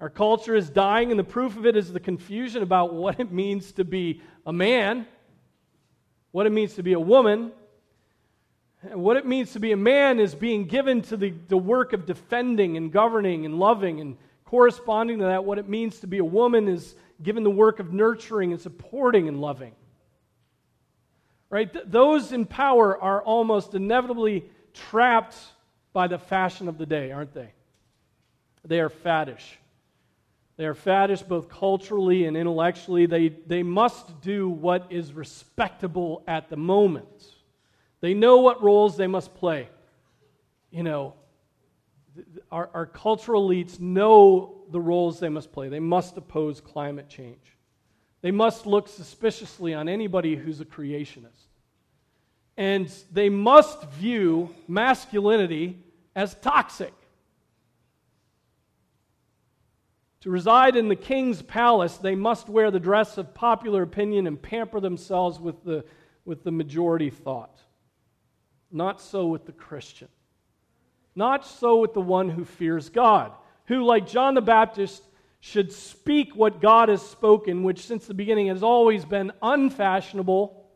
Our 0.00 0.10
culture 0.10 0.54
is 0.54 0.70
dying, 0.70 1.10
and 1.10 1.18
the 1.18 1.24
proof 1.24 1.56
of 1.56 1.66
it 1.66 1.76
is 1.76 1.92
the 1.92 2.00
confusion 2.00 2.62
about 2.62 2.94
what 2.94 3.20
it 3.20 3.30
means 3.30 3.72
to 3.72 3.84
be 3.84 4.22
a 4.46 4.52
man, 4.52 5.06
what 6.32 6.46
it 6.46 6.50
means 6.50 6.74
to 6.74 6.82
be 6.82 6.94
a 6.94 7.00
woman. 7.00 7.52
And 8.82 9.02
what 9.02 9.18
it 9.18 9.26
means 9.26 9.52
to 9.52 9.60
be 9.60 9.72
a 9.72 9.76
man 9.76 10.18
is 10.18 10.34
being 10.34 10.64
given 10.64 11.02
to 11.02 11.16
the, 11.18 11.34
the 11.48 11.58
work 11.58 11.92
of 11.92 12.06
defending 12.06 12.78
and 12.78 12.90
governing 12.90 13.44
and 13.44 13.58
loving, 13.58 14.00
and 14.00 14.16
corresponding 14.46 15.18
to 15.18 15.26
that, 15.26 15.44
what 15.44 15.58
it 15.58 15.68
means 15.68 16.00
to 16.00 16.06
be 16.06 16.16
a 16.16 16.24
woman 16.24 16.66
is 16.66 16.96
given 17.22 17.44
the 17.44 17.50
work 17.50 17.78
of 17.78 17.92
nurturing 17.92 18.52
and 18.52 18.60
supporting 18.60 19.28
and 19.28 19.40
loving. 19.40 19.72
Right? 21.50 21.70
Th- 21.70 21.84
those 21.86 22.32
in 22.32 22.46
power 22.46 22.98
are 22.98 23.22
almost 23.22 23.74
inevitably 23.74 24.46
trapped 24.72 25.36
by 25.92 26.06
the 26.06 26.18
fashion 26.18 26.66
of 26.66 26.78
the 26.78 26.86
day, 26.86 27.12
aren't 27.12 27.34
they? 27.34 27.52
They 28.64 28.80
are 28.80 28.88
faddish. 28.88 29.42
They 30.60 30.66
are 30.66 30.74
faddish 30.74 31.26
both 31.26 31.48
culturally 31.48 32.26
and 32.26 32.36
intellectually. 32.36 33.06
They, 33.06 33.30
they 33.30 33.62
must 33.62 34.20
do 34.20 34.46
what 34.46 34.88
is 34.90 35.14
respectable 35.14 36.22
at 36.26 36.50
the 36.50 36.56
moment. 36.58 37.06
They 38.02 38.12
know 38.12 38.40
what 38.40 38.62
roles 38.62 38.94
they 38.98 39.06
must 39.06 39.34
play. 39.34 39.70
You 40.70 40.82
know, 40.82 41.14
our, 42.52 42.68
our 42.74 42.84
cultural 42.84 43.48
elites 43.48 43.80
know 43.80 44.66
the 44.70 44.78
roles 44.78 45.18
they 45.18 45.30
must 45.30 45.50
play. 45.50 45.70
They 45.70 45.80
must 45.80 46.18
oppose 46.18 46.60
climate 46.60 47.08
change. 47.08 47.56
They 48.20 48.30
must 48.30 48.66
look 48.66 48.86
suspiciously 48.86 49.72
on 49.72 49.88
anybody 49.88 50.36
who's 50.36 50.60
a 50.60 50.66
creationist. 50.66 51.46
And 52.58 52.92
they 53.10 53.30
must 53.30 53.82
view 53.92 54.54
masculinity 54.68 55.78
as 56.14 56.34
toxic. 56.34 56.92
To 60.20 60.30
reside 60.30 60.76
in 60.76 60.88
the 60.88 60.96
king's 60.96 61.40
palace, 61.40 61.96
they 61.96 62.14
must 62.14 62.48
wear 62.48 62.70
the 62.70 62.78
dress 62.78 63.16
of 63.16 63.32
popular 63.32 63.82
opinion 63.82 64.26
and 64.26 64.40
pamper 64.40 64.78
themselves 64.78 65.40
with 65.40 65.64
the, 65.64 65.84
with 66.26 66.44
the 66.44 66.50
majority 66.50 67.08
thought. 67.08 67.58
Not 68.70 69.00
so 69.00 69.26
with 69.26 69.46
the 69.46 69.52
Christian. 69.52 70.08
Not 71.16 71.46
so 71.46 71.80
with 71.80 71.94
the 71.94 72.00
one 72.02 72.28
who 72.28 72.44
fears 72.44 72.90
God, 72.90 73.32
who, 73.66 73.82
like 73.82 74.06
John 74.06 74.34
the 74.34 74.42
Baptist, 74.42 75.02
should 75.40 75.72
speak 75.72 76.36
what 76.36 76.60
God 76.60 76.90
has 76.90 77.00
spoken, 77.02 77.62
which 77.62 77.86
since 77.86 78.06
the 78.06 78.14
beginning 78.14 78.48
has 78.48 78.62
always 78.62 79.06
been 79.06 79.32
unfashionable, 79.42 80.66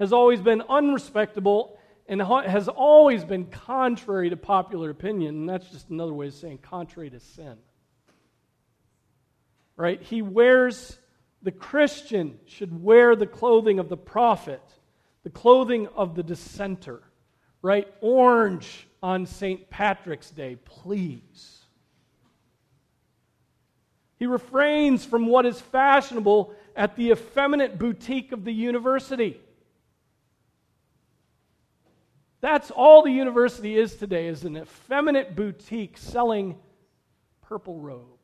has 0.00 0.12
always 0.12 0.40
been 0.40 0.62
unrespectable, 0.68 1.78
and 2.08 2.20
has 2.20 2.66
always 2.66 3.24
been 3.24 3.46
contrary 3.46 4.30
to 4.30 4.36
popular 4.36 4.90
opinion. 4.90 5.36
And 5.36 5.48
that's 5.48 5.70
just 5.70 5.90
another 5.90 6.12
way 6.12 6.26
of 6.26 6.34
saying 6.34 6.58
contrary 6.58 7.08
to 7.10 7.20
sin. 7.20 7.56
Right? 9.80 10.02
He 10.02 10.20
wears, 10.20 10.98
the 11.40 11.52
Christian 11.52 12.38
should 12.44 12.82
wear 12.82 13.16
the 13.16 13.26
clothing 13.26 13.78
of 13.78 13.88
the 13.88 13.96
prophet, 13.96 14.60
the 15.22 15.30
clothing 15.30 15.88
of 15.96 16.14
the 16.14 16.22
dissenter. 16.22 17.02
Right? 17.62 17.88
Orange 18.02 18.86
on 19.02 19.24
St. 19.24 19.70
Patrick's 19.70 20.30
Day, 20.30 20.58
please. 20.66 21.60
He 24.18 24.26
refrains 24.26 25.06
from 25.06 25.24
what 25.24 25.46
is 25.46 25.58
fashionable 25.58 26.52
at 26.76 26.94
the 26.94 27.12
effeminate 27.12 27.78
boutique 27.78 28.32
of 28.32 28.44
the 28.44 28.52
university. 28.52 29.40
That's 32.42 32.70
all 32.70 33.02
the 33.02 33.10
university 33.10 33.78
is 33.78 33.96
today 33.96 34.26
is 34.26 34.44
an 34.44 34.58
effeminate 34.58 35.34
boutique 35.34 35.96
selling 35.96 36.58
purple 37.40 37.78
robes. 37.78 38.19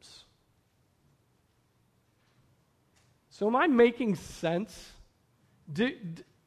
So 3.38 3.46
am 3.46 3.54
I 3.54 3.66
making 3.66 4.14
sense? 4.14 4.92
Do, 5.70 5.92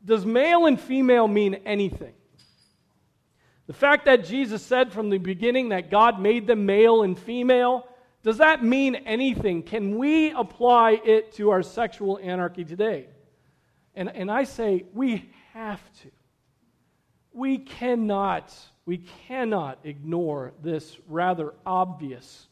does 0.03 0.25
male 0.25 0.65
and 0.65 0.79
female 0.79 1.27
mean 1.27 1.59
anything? 1.63 2.15
The 3.67 3.73
fact 3.73 4.05
that 4.05 4.25
Jesus 4.25 4.63
said 4.63 4.91
from 4.91 5.11
the 5.11 5.19
beginning 5.19 5.69
that 5.69 5.91
God 5.91 6.19
made 6.19 6.47
them 6.47 6.65
male 6.65 7.03
and 7.03 7.17
female 7.17 7.85
does 8.23 8.39
that 8.39 8.63
mean 8.63 8.95
anything? 8.95 9.61
Can 9.61 9.99
we 9.99 10.31
apply 10.31 10.99
it 11.05 11.33
to 11.33 11.51
our 11.51 11.61
sexual 11.61 12.19
anarchy 12.23 12.65
today? 12.65 13.05
And, 13.93 14.09
and 14.09 14.31
I 14.31 14.43
say 14.43 14.85
we 14.91 15.29
have 15.53 15.81
to. 16.01 16.09
We 17.33 17.59
cannot, 17.59 18.51
we 18.87 18.97
cannot 19.27 19.77
ignore 19.83 20.53
this 20.63 20.97
rather 21.07 21.53
obvious, 21.67 22.47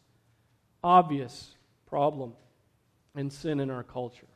obvious 0.84 1.56
problem 1.88 2.34
and 3.17 3.34
sin 3.34 3.60
in 3.60 3.69
our 3.69 3.84
culture. 3.84 4.27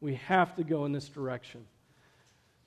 We 0.00 0.14
have 0.14 0.56
to 0.56 0.64
go 0.64 0.84
in 0.86 0.92
this 0.92 1.08
direction. 1.08 1.64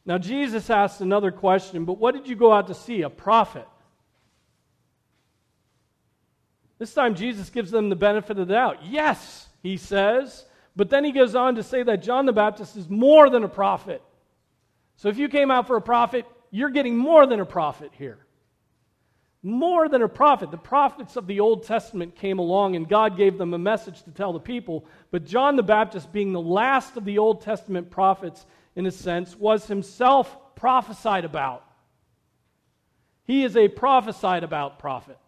Now, 0.06 0.19
Jesus 0.19 0.69
asked 0.69 1.02
another 1.02 1.32
question, 1.32 1.84
but 1.84 1.98
what 1.98 2.13
did 2.13 2.30
you 2.30 2.36
go 2.36 2.54
out 2.54 2.67
to 2.67 2.76
see? 2.76 3.02
A 3.02 3.10
prophet. 3.10 3.67
This 6.78 6.93
time, 6.93 7.15
Jesus 7.15 7.50
gives 7.50 7.71
them 7.71 7.89
the 7.89 7.95
benefit 7.95 8.38
of 8.38 8.48
the 8.48 8.54
doubt. 8.54 8.86
Yes, 8.86 9.48
he 9.63 9.76
says, 9.76 10.45
but 10.76 10.89
then 10.89 11.04
he 11.04 11.12
goes 11.12 11.34
on 11.34 11.56
to 11.56 11.63
say 11.63 11.82
that 11.82 12.04
John 12.04 12.26
the 12.28 12.34
Baptist 12.34 12.78
is 12.78 12.88
more 12.88 13.30
than 13.30 13.43
a 13.43 13.50
prophet. 13.50 14.04
So 14.98 15.10
if 15.10 15.17
you 15.17 15.28
came 15.28 15.50
out 15.50 15.67
for 15.67 15.78
a 15.78 15.82
prophet, 15.82 16.26
you're 16.52 16.69
getting 16.69 16.95
more 16.95 17.26
than 17.26 17.39
a 17.39 17.45
prophet 17.45 17.91
here. 17.98 18.19
More 19.46 19.88
than 19.88 20.02
a 20.02 20.10
prophet. 20.10 20.50
The 20.50 20.58
prophets 20.58 21.18
of 21.18 21.28
the 21.28 21.40
Old 21.40 21.68
Testament 21.68 22.16
came 22.16 22.40
along 22.40 22.76
and 22.76 22.90
God 22.90 23.16
gave 23.16 23.38
them 23.38 23.54
a 23.54 23.60
message 23.60 24.02
to 24.02 24.12
tell 24.12 24.34
the 24.34 24.40
people. 24.40 24.86
But 25.12 25.24
John 25.24 25.56
the 25.56 25.62
Baptist, 25.62 26.12
being 26.12 26.34
the 26.34 26.42
last 26.42 26.98
of 26.98 27.06
the 27.06 27.20
Old 27.20 27.42
Testament 27.42 27.92
prophets, 27.92 28.44
in 28.76 28.88
a 28.88 28.92
sense, 28.92 29.36
was 29.36 29.68
himself 29.68 30.36
prophesied 30.56 31.26
about. 31.26 31.64
He 33.26 33.44
is 33.44 33.56
a 33.56 33.68
prophesied 33.68 34.44
about 34.44 34.80
prophet. 34.80 35.20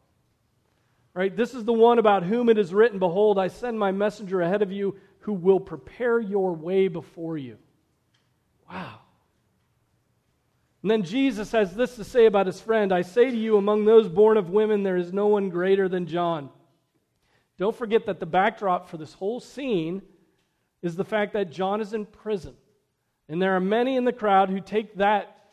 Right? 1.14 1.38
This 1.38 1.54
is 1.54 1.64
the 1.64 1.72
one 1.72 2.00
about 2.00 2.24
whom 2.24 2.50
it 2.50 2.58
is 2.58 2.74
written, 2.74 2.98
Behold, 2.98 3.38
I 3.38 3.50
send 3.50 3.78
my 3.78 3.92
messenger 3.92 4.42
ahead 4.42 4.64
of 4.64 4.72
you 4.72 4.96
who 5.20 5.34
will 5.34 5.60
prepare 5.60 6.20
your 6.20 6.54
way 6.54 6.88
before 6.88 7.38
you. 7.38 7.60
Wow. 8.68 9.02
And 10.88 11.04
then 11.04 11.04
Jesus 11.04 11.52
has 11.52 11.76
this 11.76 11.98
to 11.98 12.06
say 12.06 12.28
about 12.28 12.46
his 12.46 12.62
friend 12.62 12.94
I 12.94 13.02
say 13.02 13.30
to 13.30 13.36
you, 13.36 13.58
among 13.58 13.84
those 13.84 14.08
born 14.08 14.38
of 14.38 14.52
women, 14.52 14.84
there 14.84 14.96
is 14.96 15.12
no 15.12 15.28
one 15.28 15.50
greater 15.50 15.90
than 15.90 16.08
John. 16.08 16.50
Don't 17.58 17.76
forget 17.76 18.06
that 18.06 18.22
the 18.22 18.26
backdrop 18.26 18.88
for 18.88 18.96
this 18.96 19.12
whole 19.12 19.42
scene 19.42 20.02
is 20.82 20.96
the 20.96 21.04
fact 21.04 21.34
that 21.34 21.52
John 21.52 21.82
is 21.82 21.92
in 21.92 22.06
prison. 22.06 22.56
And 23.28 23.42
there 23.42 23.54
are 23.58 23.60
many 23.60 23.98
in 23.98 24.06
the 24.06 24.14
crowd 24.14 24.50
who 24.50 24.62
take 24.62 24.96
that 24.96 25.50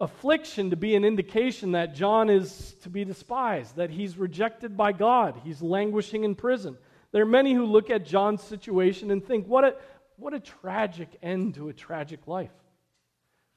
affliction 0.00 0.70
to 0.70 0.76
be 0.76 0.94
an 0.94 1.04
indication 1.04 1.72
that 1.72 1.94
John 1.94 2.30
is 2.30 2.74
to 2.82 2.88
be 2.88 3.04
despised, 3.04 3.76
that 3.76 3.90
he's 3.90 4.16
rejected 4.16 4.74
by 4.74 4.92
God, 4.92 5.38
he's 5.44 5.60
languishing 5.60 6.24
in 6.24 6.34
prison. 6.34 6.78
There 7.12 7.20
are 7.20 7.26
many 7.26 7.52
who 7.52 7.66
look 7.66 7.90
at 7.90 8.06
John's 8.06 8.42
situation 8.42 9.10
and 9.10 9.22
think, 9.22 9.46
what 9.48 9.64
a, 9.64 9.74
what 10.16 10.32
a 10.32 10.40
tragic 10.40 11.10
end 11.22 11.56
to 11.56 11.68
a 11.68 11.74
tragic 11.74 12.26
life. 12.26 12.52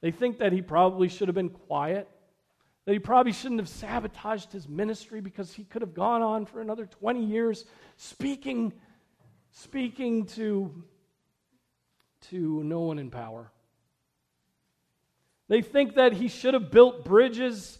They 0.02 0.10
think 0.10 0.38
that 0.38 0.52
he 0.52 0.60
probably 0.60 1.08
should 1.08 1.28
have 1.28 1.34
been 1.34 1.48
quiet, 1.48 2.08
that 2.84 2.92
he 2.92 2.98
probably 2.98 3.32
shouldn't 3.32 3.60
have 3.60 3.68
sabotaged 3.68 4.52
his 4.52 4.68
ministry 4.68 5.20
because 5.20 5.52
he 5.54 5.64
could 5.64 5.80
have 5.80 5.94
gone 5.94 6.20
on 6.20 6.44
for 6.44 6.60
another 6.60 6.84
20 6.84 7.24
years 7.24 7.64
speaking, 7.96 8.72
speaking 9.52 10.26
to, 10.26 10.84
to 12.30 12.62
no 12.64 12.80
one 12.80 12.98
in 12.98 13.10
power. 13.10 13.50
They 15.48 15.62
think 15.62 15.94
that 15.94 16.12
he 16.12 16.28
should 16.28 16.54
have 16.54 16.70
built 16.70 17.04
bridges, 17.04 17.78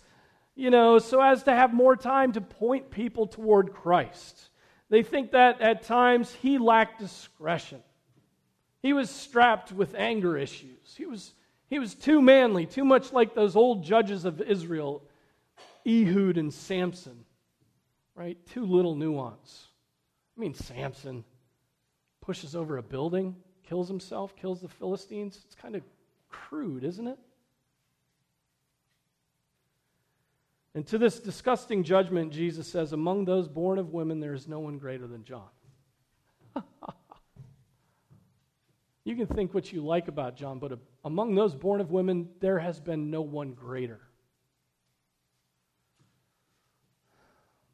you 0.55 0.71
know, 0.71 0.99
so 1.01 1.21
as 1.21 1.43
to 1.45 1.53
have 1.53 1.75
more 1.75 1.97
time 1.97 2.33
to 2.33 2.41
point 2.41 2.91
people 2.91 3.27
toward 3.27 3.73
Christ. 3.73 4.51
They 4.91 5.03
think 5.03 5.33
that 5.33 5.61
at 5.61 5.83
times 5.83 6.33
he 6.35 6.59
lacked 6.59 7.01
discretion. 7.01 7.83
He 8.81 8.93
was 8.93 9.11
strapped 9.11 9.73
with 9.73 9.95
anger 9.95 10.37
issues. 10.37 10.95
He 10.97 11.07
was, 11.07 11.33
he 11.73 11.79
was 11.79 11.95
too 11.95 12.21
manly, 12.21 12.67
too 12.67 12.85
much 12.85 13.15
like 13.15 13.35
those 13.35 13.57
old 13.57 13.83
judges 13.83 14.27
of 14.27 14.43
Israel, 14.43 15.03
Ehud 15.87 16.37
and 16.37 16.53
Samson, 16.53 17.25
right? 18.15 18.37
Too 18.53 18.67
little 18.67 18.95
nuance. 18.95 19.69
I 20.37 20.41
mean, 20.41 20.53
Samson 20.53 21.25
pushes 22.21 22.55
over 22.55 22.77
a 22.77 22.83
building, 22.83 23.37
kills 23.67 23.89
himself, 23.89 24.37
kills 24.37 24.61
the 24.61 24.69
Philistines. 24.69 25.41
It's 25.47 25.55
kind 25.55 25.75
of 25.75 25.83
crude, 26.29 26.85
isn't 26.85 27.07
it? 27.07 27.19
And 30.75 30.87
to 30.89 30.99
this 30.99 31.21
disgusting 31.21 31.85
judgment, 31.85 32.35
Jesus 32.35 32.69
says, 32.69 32.93
Among 32.93 33.25
those 33.25 33.49
born 33.49 33.79
of 33.79 33.95
women, 33.95 34.21
there 34.21 34.35
is 34.35 34.47
no 34.47 34.61
one 34.61 34.77
greater 34.77 35.07
than 35.07 35.25
John. 35.25 35.49
you 39.05 39.17
can 39.17 39.27
think 39.27 39.53
what 39.53 39.73
you 39.73 39.85
like 39.85 40.09
about 40.09 40.37
John, 40.37 40.59
but 40.59 40.79
among 41.05 41.35
those 41.35 41.55
born 41.55 41.81
of 41.81 41.91
women, 41.91 42.29
there 42.41 42.59
has 42.59 42.81
been 42.81 43.11
no 43.11 43.23
one 43.23 43.53
greater. 43.53 44.01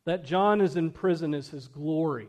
That 0.05 0.25
John 0.25 0.61
is 0.61 0.77
in 0.77 0.91
prison 0.91 1.35
is 1.35 1.49
his 1.49 1.69
glory. 1.69 2.29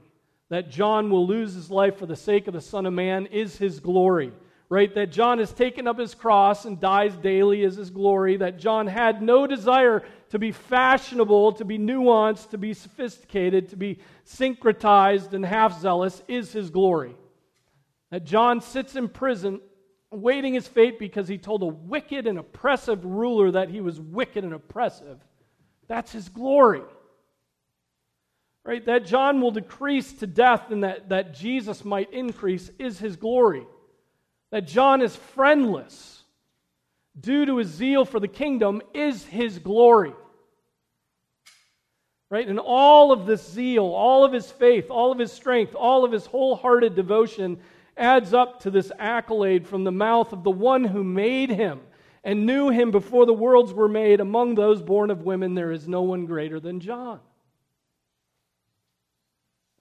That 0.50 0.70
John 0.70 1.10
will 1.10 1.26
lose 1.26 1.54
his 1.54 1.72
life 1.72 1.98
for 1.98 2.06
the 2.06 2.16
sake 2.16 2.48
of 2.48 2.54
the 2.54 2.62
Son 2.62 2.86
of 2.86 2.94
Man 2.94 3.28
is 3.28 3.58
his 3.58 3.80
glory 3.80 4.34
right? 4.70 4.94
That 4.94 5.12
John 5.12 5.40
has 5.40 5.52
taken 5.52 5.88
up 5.88 5.98
his 5.98 6.14
cross 6.14 6.66
and 6.66 6.80
dies 6.80 7.16
daily 7.18 7.64
is 7.64 7.76
his 7.76 7.90
glory. 7.90 8.38
That 8.38 8.60
John 8.60 8.86
had 8.86 9.22
no 9.22 9.48
desire 9.48 10.04
to 10.30 10.40
be 10.40 10.52
fashionable, 10.52 11.54
to 11.54 11.66
be 11.66 11.80
nuanced, 11.80 12.52
to 12.52 12.58
be 12.58 12.74
sophisticated, 12.74 13.70
to 13.70 13.76
be 13.76 14.00
syncretized 14.28 15.34
and 15.34 15.44
half 15.44 15.82
zealous 15.82 16.22
is 16.28 16.54
his 16.54 16.70
glory. 16.70 17.16
That 18.12 18.26
John 18.26 18.62
sits 18.62 18.96
in 18.96 19.10
prison 19.10 19.62
waiting 20.12 20.56
his 20.56 20.68
fate 20.68 20.98
because 20.98 21.28
he 21.28 21.38
told 21.38 21.62
a 21.62 21.68
wicked 21.68 22.26
and 22.26 22.40
oppressive 22.40 23.06
ruler 23.06 23.52
that 23.52 23.70
he 23.70 23.82
was 23.82 24.00
wicked 24.00 24.44
and 24.44 24.54
oppressive. 24.54 25.20
That's 25.88 26.12
his 26.12 26.30
glory. 26.30 26.82
Right? 28.66 28.86
That 28.86 29.06
John 29.06 29.42
will 29.42 29.52
decrease 29.52 30.14
to 30.14 30.28
death 30.28 30.72
and 30.72 30.84
that, 30.84 31.10
that 31.10 31.34
Jesus 31.34 31.86
might 31.86 32.12
increase 32.12 32.70
is 32.80 33.00
his 33.00 33.16
glory 33.16 33.66
that 34.52 34.68
John 34.68 35.02
is 35.02 35.16
friendless 35.16 36.24
due 37.20 37.46
to 37.46 37.58
his 37.58 37.68
zeal 37.68 38.06
for 38.06 38.20
the 38.20 38.28
kingdom 38.28 38.82
is 38.94 39.26
his 39.26 39.60
glory. 39.60 40.14
Right? 42.30 42.48
And 42.48 42.60
all 42.60 43.12
of 43.12 43.26
this 43.26 43.48
zeal, 43.52 43.86
all 43.86 44.24
of 44.24 44.32
his 44.32 44.52
faith, 44.52 44.90
all 44.90 45.12
of 45.12 45.20
his 45.20 45.32
strength, 45.32 45.76
all 45.76 46.06
of 46.06 46.12
his 46.12 46.26
wholehearted 46.28 46.96
devotion 46.96 47.60
adds 48.00 48.34
up 48.34 48.62
to 48.62 48.72
this 48.72 48.92
accolade 48.98 49.68
from 49.68 49.84
the 49.84 49.92
mouth 49.92 50.34
of 50.34 50.44
the 50.44 50.52
one 50.52 50.86
who 50.86 51.04
made 51.04 51.50
him 51.50 51.82
and 52.24 52.46
knew 52.46 52.70
him 52.70 52.92
before 52.92 53.26
the 53.26 53.34
worlds 53.34 53.74
were 53.74 53.88
made. 53.88 54.20
Among 54.20 54.56
those 54.56 54.82
born 54.82 55.12
of 55.12 55.24
women, 55.24 55.54
there 55.54 55.72
is 55.72 55.88
no 55.88 56.02
one 56.02 56.26
greater 56.26 56.60
than 56.60 56.80
John. 56.80 57.20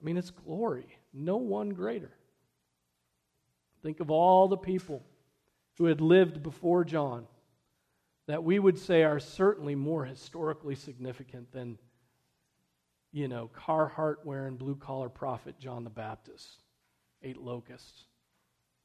I 0.01 0.05
mean, 0.05 0.17
it's 0.17 0.31
glory. 0.31 0.87
No 1.13 1.37
one 1.37 1.69
greater. 1.69 2.11
Think 3.81 3.99
of 3.99 4.11
all 4.11 4.47
the 4.47 4.57
people 4.57 5.03
who 5.77 5.85
had 5.85 6.01
lived 6.01 6.43
before 6.43 6.83
John 6.83 7.25
that 8.27 8.43
we 8.43 8.59
would 8.59 8.77
say 8.77 9.03
are 9.03 9.19
certainly 9.19 9.75
more 9.75 10.05
historically 10.05 10.75
significant 10.75 11.51
than, 11.51 11.79
you 13.11 13.27
know, 13.27 13.49
Carhartt 13.55 14.23
wearing 14.23 14.55
blue 14.55 14.75
collar 14.75 15.09
prophet 15.09 15.57
John 15.59 15.83
the 15.83 15.89
Baptist, 15.89 16.61
ate 17.23 17.37
locusts. 17.37 18.03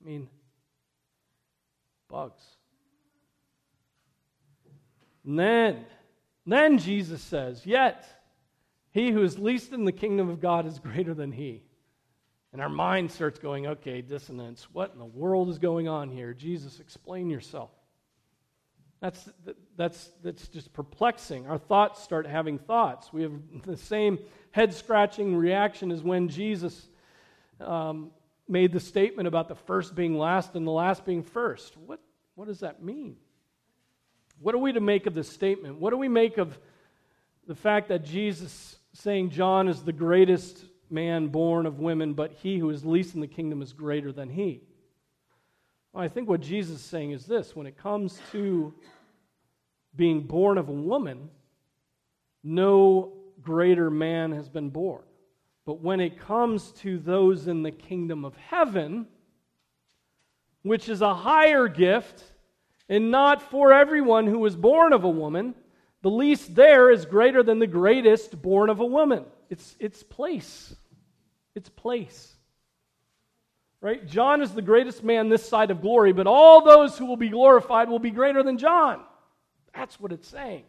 I 0.05 0.09
mean, 0.09 0.29
bugs. 2.09 2.43
And 5.25 5.39
then, 5.39 5.87
then 6.47 6.79
Jesus 6.79 7.23
says, 7.23 7.65
Yet 7.65 8.07
he 8.91 9.11
who 9.11 9.23
is 9.23 9.39
least 9.39 9.73
in 9.73 9.85
the 9.85 9.93
kingdom 9.93 10.29
of 10.29 10.41
God 10.41 10.67
is 10.67 10.79
greater 10.79 11.15
than 11.15 11.33
he. 11.33 11.63
And 12.53 12.63
our 12.63 12.69
mind 12.69 13.11
starts 13.11 13.41
going, 13.41 13.67
okay, 13.67 14.01
dissonance. 14.01 14.69
What 14.73 14.93
in 14.93 15.01
the 15.01 15.05
world 15.05 15.49
is 15.49 15.59
going 15.59 15.89
on 15.89 16.09
here? 16.09 16.33
Jesus, 16.33 16.79
explain 16.79 17.29
yourself. 17.29 17.71
That's, 19.01 19.29
that's, 19.77 20.13
that's 20.23 20.47
just 20.47 20.73
perplexing. 20.73 21.49
Our 21.49 21.59
thoughts 21.59 22.01
start 22.01 22.29
having 22.29 22.59
thoughts. 22.61 23.13
We 23.13 23.23
have 23.23 23.33
the 23.67 23.77
same 23.77 24.21
head 24.53 24.73
scratching 24.73 25.35
reaction 25.35 25.91
as 25.91 26.05
when 26.05 26.29
Jesus 26.29 26.87
um, 27.61 28.13
made 28.49 28.73
the 28.73 28.81
statement 28.81 29.27
about 29.27 29.49
the 29.49 29.55
first 29.55 29.95
being 29.95 30.19
last 30.19 30.55
and 30.55 30.67
the 30.67 30.71
last 30.71 31.05
being 31.05 31.23
first. 31.23 31.77
What, 31.77 32.01
what 32.35 32.47
does 32.47 32.61
that 32.61 32.83
mean? 32.83 33.17
What 34.41 34.55
are 34.55 34.59
we 34.59 34.73
to 34.73 34.81
make 34.81 35.07
of 35.07 35.15
this 35.15 35.29
statement? 35.29 35.79
What 35.79 35.91
do 35.91 35.97
we 35.97 36.09
make 36.09 36.39
of 36.39 36.59
the 37.47 37.55
fact 37.55 37.89
that 37.89 38.05
Jesus 38.05 38.77
saying 38.93 39.31
John 39.31 39.69
is 39.69 39.83
the 39.83 39.93
greatest 39.93 40.65
man 40.91 41.29
born 41.29 41.67
of 41.67 41.81
women, 41.81 42.15
but 42.15 42.33
he 42.33 42.59
who 42.59 42.71
is 42.71 42.85
least 42.85 43.15
in 43.15 43.21
the 43.21 43.27
kingdom 43.27 43.63
is 43.63 43.73
greater 43.73 44.13
than 44.13 44.31
he. 44.31 44.63
Well, 45.93 46.03
I 46.03 46.09
think 46.09 46.29
what 46.29 46.41
Jesus 46.41 46.77
is 46.77 46.85
saying 46.85 47.11
is 47.11 47.27
this 47.27 47.55
when 47.55 47.67
it 47.67 47.77
comes 47.77 48.21
to 48.33 48.73
being 49.95 50.23
born 50.23 50.59
of 50.59 50.69
a 50.69 50.73
woman, 50.73 51.31
no 52.43 53.13
greater 53.41 53.91
man 53.91 54.33
has 54.33 54.49
been 54.49 54.71
born. 54.71 55.03
But 55.67 55.81
when 55.81 56.01
it 56.01 56.21
comes 56.21 56.73
to 56.83 56.99
those 56.99 57.47
in 57.47 57.63
the 57.63 57.71
kingdom 57.71 58.25
of 58.25 58.37
heaven, 58.37 59.07
which 60.63 60.89
is 60.89 61.01
a 61.01 61.15
higher 61.15 61.69
gift, 61.69 62.23
and 62.89 63.11
not 63.11 63.43
for 63.43 63.73
everyone 63.73 64.27
who 64.27 64.45
is 64.45 64.57
born 64.57 64.93
of 64.93 65.05
a 65.05 65.09
woman, 65.09 65.55
the 66.03 66.11
least 66.11 66.55
there 66.55 66.91
is 66.91 67.07
greater 67.07 67.43
than 67.43 67.59
the 67.59 67.67
greatest 67.67 68.41
born 68.43 68.69
of 68.69 68.81
a 68.81 68.87
woman. 68.87 69.25
It's 69.49 69.75
its 69.79 70.03
place 70.03 70.75
its 71.55 71.69
place. 71.69 72.33
Right? 73.81 74.07
John 74.07 74.41
is 74.41 74.53
the 74.53 74.63
greatest 74.63 75.05
man 75.05 75.29
this 75.29 75.47
side 75.47 75.71
of 75.71 75.83
glory, 75.83 76.13
but 76.13 76.27
all 76.27 76.65
those 76.65 76.97
who 76.97 77.07
will 77.07 77.17
be 77.17 77.29
glorified 77.29 77.89
will 77.89 77.99
be 77.99 78.11
greater 78.11 78.43
than 78.43 78.59
John. 78.59 79.03
That's 79.75 80.01
what 80.01 80.13
it's 80.13 80.29
saying. 80.29 80.65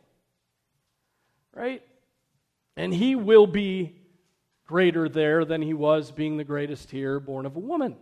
Right? 1.54 1.82
And 2.76 2.94
he 2.94 3.16
will 3.16 3.48
be 3.48 3.96
greater 4.65 5.08
there 5.08 5.45
than 5.45 5.62
he 5.62 5.73
was 5.73 6.12
being 6.12 6.38
the 6.38 6.43
greatest 6.43 6.91
here, 6.91 7.19
born 7.19 7.45
of 7.45 7.56
a 7.56 7.60
woman. 7.60 7.95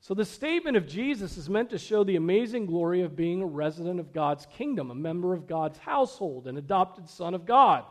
So 0.00 0.14
the 0.14 0.24
statement 0.24 0.76
of 0.76 0.88
Jesus 0.88 1.36
is 1.36 1.48
meant 1.48 1.70
to 1.70 1.78
show 1.78 2.02
the 2.02 2.16
amazing 2.16 2.66
glory 2.66 3.02
of 3.02 3.14
being 3.14 3.40
a 3.40 3.46
resident 3.46 4.00
of 4.00 4.12
God's 4.12 4.46
kingdom, 4.46 4.90
a 4.90 4.96
member 4.96 5.32
of 5.32 5.46
God's 5.46 5.78
household, 5.78 6.48
an 6.48 6.56
adopted 6.56 7.08
son 7.08 7.34
of 7.34 7.46
God. 7.46 7.84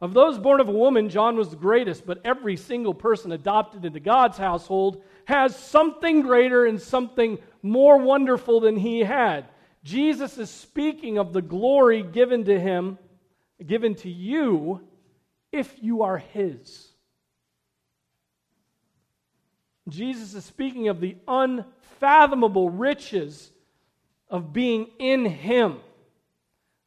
Of 0.00 0.12
those 0.12 0.38
born 0.38 0.60
of 0.60 0.68
a 0.68 0.72
woman, 0.72 1.08
John 1.08 1.36
was 1.36 1.48
the 1.48 1.56
greatest, 1.56 2.06
but 2.06 2.20
every 2.24 2.56
single 2.56 2.94
person 2.94 3.32
adopted 3.32 3.84
into 3.84 3.98
God's 3.98 4.36
household 4.36 5.02
has 5.24 5.56
something 5.56 6.22
greater 6.22 6.66
and 6.66 6.80
something 6.80 7.38
more 7.62 7.98
wonderful 7.98 8.60
than 8.60 8.76
he 8.76 9.00
had. 9.00 9.46
Jesus 9.82 10.36
is 10.36 10.50
speaking 10.50 11.16
of 11.16 11.32
the 11.32 11.42
glory 11.42 12.02
given 12.02 12.44
to 12.44 12.60
him, 12.60 12.98
given 13.64 13.94
to 13.96 14.10
you, 14.10 14.82
if 15.50 15.74
you 15.80 16.02
are 16.02 16.18
his. 16.18 16.92
Jesus 19.88 20.34
is 20.34 20.44
speaking 20.44 20.88
of 20.88 21.00
the 21.00 21.16
unfathomable 21.28 22.70
riches 22.70 23.50
of 24.28 24.52
being 24.52 24.88
in 24.98 25.24
him 25.24 25.78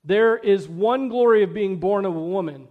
There 0.04 0.38
is 0.38 0.68
one 0.68 1.10
glory 1.10 1.44
of 1.44 1.54
being 1.54 1.78
born 1.78 2.06
of 2.06 2.16
a 2.16 2.20
woman, 2.20 2.68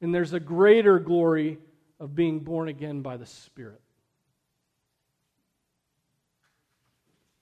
and 0.00 0.14
there's 0.14 0.32
a 0.32 0.40
greater 0.40 0.98
glory 0.98 1.58
of 1.98 2.14
being 2.14 2.40
born 2.40 2.68
again 2.68 3.02
by 3.02 3.16
the 3.16 3.26
Spirit. 3.26 3.80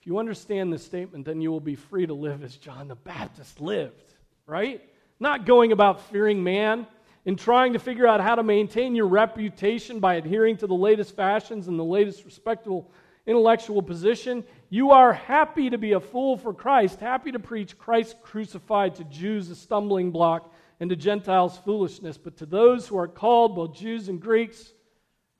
If 0.00 0.06
you 0.06 0.18
understand 0.18 0.72
this 0.72 0.84
statement, 0.84 1.26
then 1.26 1.40
you 1.40 1.50
will 1.50 1.60
be 1.60 1.74
free 1.74 2.06
to 2.06 2.14
live 2.14 2.42
as 2.42 2.56
John 2.56 2.88
the 2.88 2.94
Baptist 2.94 3.60
lived, 3.60 4.14
right? 4.46 4.82
Not 5.20 5.46
going 5.46 5.72
about 5.72 6.08
fearing 6.10 6.42
man 6.42 6.86
and 7.26 7.36
trying 7.36 7.72
to 7.72 7.78
figure 7.80 8.06
out 8.06 8.20
how 8.20 8.36
to 8.36 8.42
maintain 8.44 8.94
your 8.94 9.08
reputation 9.08 9.98
by 9.98 10.14
adhering 10.14 10.56
to 10.56 10.66
the 10.68 10.74
latest 10.74 11.16
fashions 11.16 11.66
and 11.66 11.78
the 11.78 11.84
latest 11.84 12.24
respectable 12.24 12.88
intellectual 13.26 13.82
position. 13.82 14.44
You 14.70 14.92
are 14.92 15.12
happy 15.12 15.68
to 15.68 15.76
be 15.76 15.92
a 15.92 16.00
fool 16.00 16.36
for 16.36 16.54
Christ, 16.54 17.00
happy 17.00 17.32
to 17.32 17.40
preach 17.40 17.76
Christ 17.76 18.16
crucified 18.22 18.94
to 18.94 19.04
Jews 19.04 19.50
a 19.50 19.56
stumbling 19.56 20.12
block 20.12 20.54
and 20.78 20.88
to 20.90 20.96
Gentiles 20.96 21.58
foolishness, 21.64 22.16
but 22.16 22.36
to 22.36 22.46
those 22.46 22.86
who 22.86 22.96
are 22.96 23.08
called, 23.08 23.56
both 23.56 23.74
Jews 23.74 24.08
and 24.08 24.20
Greeks, 24.20 24.72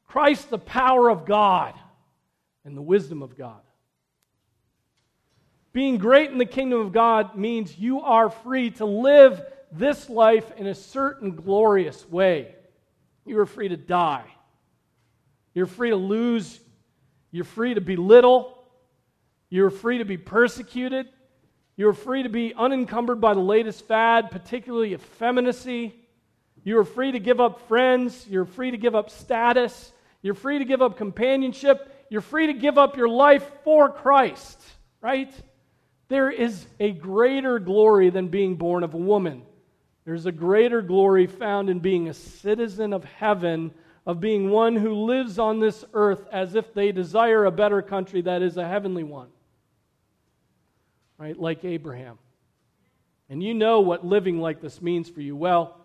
Christ 0.08 0.50
the 0.50 0.58
power 0.58 1.08
of 1.08 1.24
God 1.24 1.74
and 2.64 2.76
the 2.76 2.82
wisdom 2.82 3.22
of 3.22 3.36
God. 3.36 3.60
Being 5.72 5.98
great 5.98 6.30
in 6.30 6.38
the 6.38 6.46
kingdom 6.46 6.80
of 6.80 6.92
God 6.92 7.36
means 7.36 7.78
you 7.78 8.00
are 8.00 8.30
free 8.30 8.70
to 8.70 8.86
live 8.86 9.40
this 9.78 10.08
life 10.08 10.50
in 10.56 10.66
a 10.66 10.74
certain 10.74 11.34
glorious 11.34 12.08
way. 12.08 12.54
You 13.24 13.38
are 13.40 13.46
free 13.46 13.68
to 13.68 13.76
die. 13.76 14.24
You're 15.54 15.66
free 15.66 15.90
to 15.90 15.96
lose. 15.96 16.60
You're 17.30 17.44
free 17.44 17.74
to 17.74 17.80
belittle. 17.80 18.56
You're 19.48 19.70
free 19.70 19.98
to 19.98 20.04
be 20.04 20.16
persecuted. 20.16 21.06
You're 21.76 21.92
free 21.92 22.22
to 22.22 22.28
be 22.28 22.54
unencumbered 22.54 23.20
by 23.20 23.34
the 23.34 23.40
latest 23.40 23.86
fad, 23.86 24.30
particularly 24.30 24.94
effeminacy. 24.94 25.94
You 26.64 26.78
are 26.78 26.84
free 26.84 27.12
to 27.12 27.18
give 27.18 27.40
up 27.40 27.68
friends. 27.68 28.26
You're 28.28 28.44
free 28.44 28.70
to 28.70 28.76
give 28.76 28.94
up 28.94 29.10
status. 29.10 29.92
You're 30.22 30.34
free 30.34 30.58
to 30.58 30.64
give 30.64 30.82
up 30.82 30.96
companionship. 30.96 32.06
You're 32.10 32.20
free 32.20 32.46
to 32.48 32.54
give 32.54 32.78
up 32.78 32.96
your 32.96 33.08
life 33.08 33.48
for 33.62 33.90
Christ, 33.90 34.60
right? 35.00 35.32
There 36.08 36.30
is 36.30 36.66
a 36.80 36.92
greater 36.92 37.58
glory 37.58 38.10
than 38.10 38.28
being 38.28 38.56
born 38.56 38.84
of 38.84 38.94
a 38.94 38.98
woman. 38.98 39.42
There's 40.06 40.24
a 40.24 40.32
greater 40.32 40.80
glory 40.80 41.26
found 41.26 41.68
in 41.68 41.80
being 41.80 42.08
a 42.08 42.14
citizen 42.14 42.94
of 42.94 43.04
heaven, 43.04 43.72
of 44.06 44.20
being 44.20 44.48
one 44.48 44.74
who 44.74 45.04
lives 45.04 45.38
on 45.38 45.60
this 45.60 45.84
earth 45.92 46.26
as 46.32 46.54
if 46.54 46.72
they 46.72 46.92
desire 46.92 47.44
a 47.44 47.50
better 47.50 47.82
country 47.82 48.22
that 48.22 48.40
is 48.40 48.56
a 48.56 48.66
heavenly 48.66 49.04
one. 49.04 49.28
Right? 51.18 51.38
Like 51.38 51.62
Abraham. 51.64 52.18
And 53.28 53.42
you 53.42 53.52
know 53.52 53.80
what 53.80 54.06
living 54.06 54.40
like 54.40 54.62
this 54.62 54.80
means 54.80 55.10
for 55.10 55.20
you. 55.20 55.36
Well, 55.36 55.76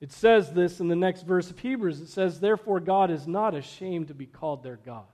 it 0.00 0.10
says 0.10 0.52
this 0.52 0.80
in 0.80 0.88
the 0.88 0.96
next 0.96 1.22
verse 1.22 1.48
of 1.48 1.60
Hebrews. 1.60 2.00
It 2.00 2.08
says, 2.08 2.40
Therefore, 2.40 2.80
God 2.80 3.12
is 3.12 3.28
not 3.28 3.54
ashamed 3.54 4.08
to 4.08 4.14
be 4.14 4.26
called 4.26 4.64
their 4.64 4.80
God 4.84 5.04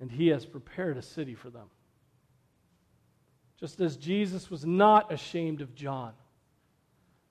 and 0.00 0.10
he 0.10 0.28
has 0.28 0.46
prepared 0.46 0.96
a 0.96 1.02
city 1.02 1.34
for 1.34 1.50
them. 1.50 1.68
Just 3.58 3.80
as 3.80 3.96
Jesus 3.96 4.50
was 4.50 4.64
not 4.64 5.12
ashamed 5.12 5.60
of 5.60 5.74
John, 5.74 6.12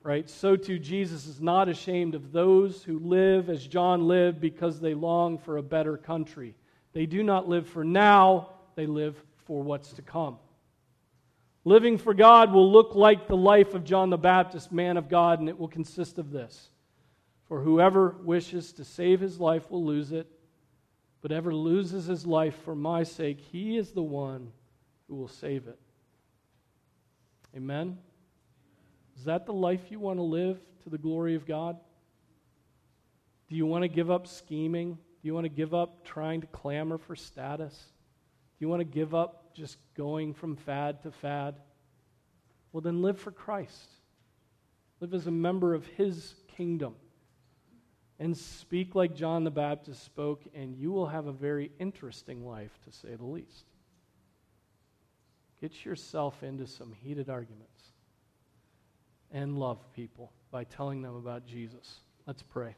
right? 0.04 0.30
So 0.30 0.56
too 0.56 0.78
Jesus 0.78 1.26
is 1.26 1.40
not 1.40 1.70
ashamed 1.70 2.16
of 2.16 2.32
those 2.32 2.84
who 2.84 3.00
live 3.00 3.50
as 3.50 3.66
John 3.66 4.08
lived 4.08 4.42
because 4.42 4.80
they 4.80 4.94
long 4.94 5.38
for 5.38 5.58
a 5.58 5.64
better 5.64 5.96
country. 5.96 6.56
They 6.92 7.06
do 7.06 7.24
not 7.24 7.48
live 7.48 7.68
for 7.68 7.86
now, 7.86 8.50
they 8.76 8.88
live 8.88 9.16
for 9.46 9.64
what's 9.64 9.94
to 9.94 10.02
come. 10.02 10.38
Living 11.64 11.98
for 11.98 12.14
God 12.14 12.54
will 12.54 12.72
look 12.72 12.96
like 12.96 13.28
the 13.28 13.38
life 13.38 13.74
of 13.74 13.84
John 13.84 14.10
the 14.10 14.18
Baptist, 14.18 14.72
man 14.72 14.98
of 14.98 15.10
God, 15.10 15.40
and 15.40 15.50
it 15.50 15.58
will 15.58 15.68
consist 15.68 16.18
of 16.18 16.32
this. 16.32 16.70
For 17.48 17.62
whoever 17.62 18.16
wishes 18.24 18.74
to 18.74 18.86
save 18.86 19.22
his 19.22 19.40
life 19.40 19.70
will 19.72 19.86
lose 19.86 20.12
it, 20.12 20.28
but 21.22 21.32
ever 21.32 21.54
loses 21.54 22.06
his 22.06 22.26
life 22.26 22.56
for 22.64 22.76
my 22.76 23.04
sake, 23.04 23.40
he 23.40 23.78
is 23.78 23.92
the 23.92 24.04
one 24.04 24.52
who 25.08 25.16
will 25.16 25.28
save 25.28 25.68
it. 25.68 25.80
Amen? 27.58 27.98
Is 29.18 29.24
that 29.24 29.48
the 29.48 29.54
life 29.54 29.90
you 29.90 30.00
want 30.00 30.20
to 30.20 30.24
live 30.24 30.60
to 30.84 30.92
the 30.92 30.98
glory 31.00 31.34
of 31.34 31.48
God? 31.48 31.76
Do 33.50 33.56
you 33.56 33.66
want 33.66 33.82
to 33.82 33.88
give 33.88 34.12
up 34.12 34.28
scheming? 34.28 34.94
Do 34.94 35.28
you 35.28 35.34
want 35.34 35.46
to 35.46 35.50
give 35.50 35.74
up 35.74 36.06
trying 36.06 36.42
to 36.42 36.48
clamor 36.48 37.00
for 37.00 37.16
status? 37.16 37.74
Do 37.74 38.66
you 38.66 38.70
want 38.70 38.82
to 38.82 38.86
give 38.86 39.16
up 39.16 39.56
just 39.56 39.78
going 39.96 40.36
from 40.36 40.56
fad 40.56 41.02
to 41.02 41.12
fad? 41.12 41.56
Well, 42.72 42.82
then 42.82 43.02
live 43.02 43.20
for 43.20 43.32
Christ. 43.32 43.90
Live 45.00 45.16
as 45.16 45.26
a 45.26 45.32
member 45.32 45.74
of 45.74 45.88
His 45.88 46.36
kingdom 46.56 46.94
and 48.20 48.38
speak 48.38 48.94
like 48.94 49.16
John 49.16 49.44
the 49.44 49.52
Baptist 49.52 50.04
spoke, 50.04 50.44
and 50.54 50.76
you 50.76 50.92
will 50.92 51.08
have 51.08 51.26
a 51.26 51.32
very 51.32 51.72
interesting 51.80 52.46
life, 52.46 52.78
to 52.86 52.92
say 52.92 53.16
the 53.16 53.26
least. 53.26 53.66
Get 55.60 55.86
yourself 55.86 56.44
into 56.44 56.68
some 56.68 56.94
heated 56.94 57.30
arguments 57.30 57.92
and 59.32 59.58
love 59.58 59.80
people 59.94 60.32
by 60.52 60.64
telling 60.64 61.02
them 61.02 61.16
about 61.16 61.46
Jesus. 61.46 62.02
Let's 62.26 62.44
pray. 62.44 62.76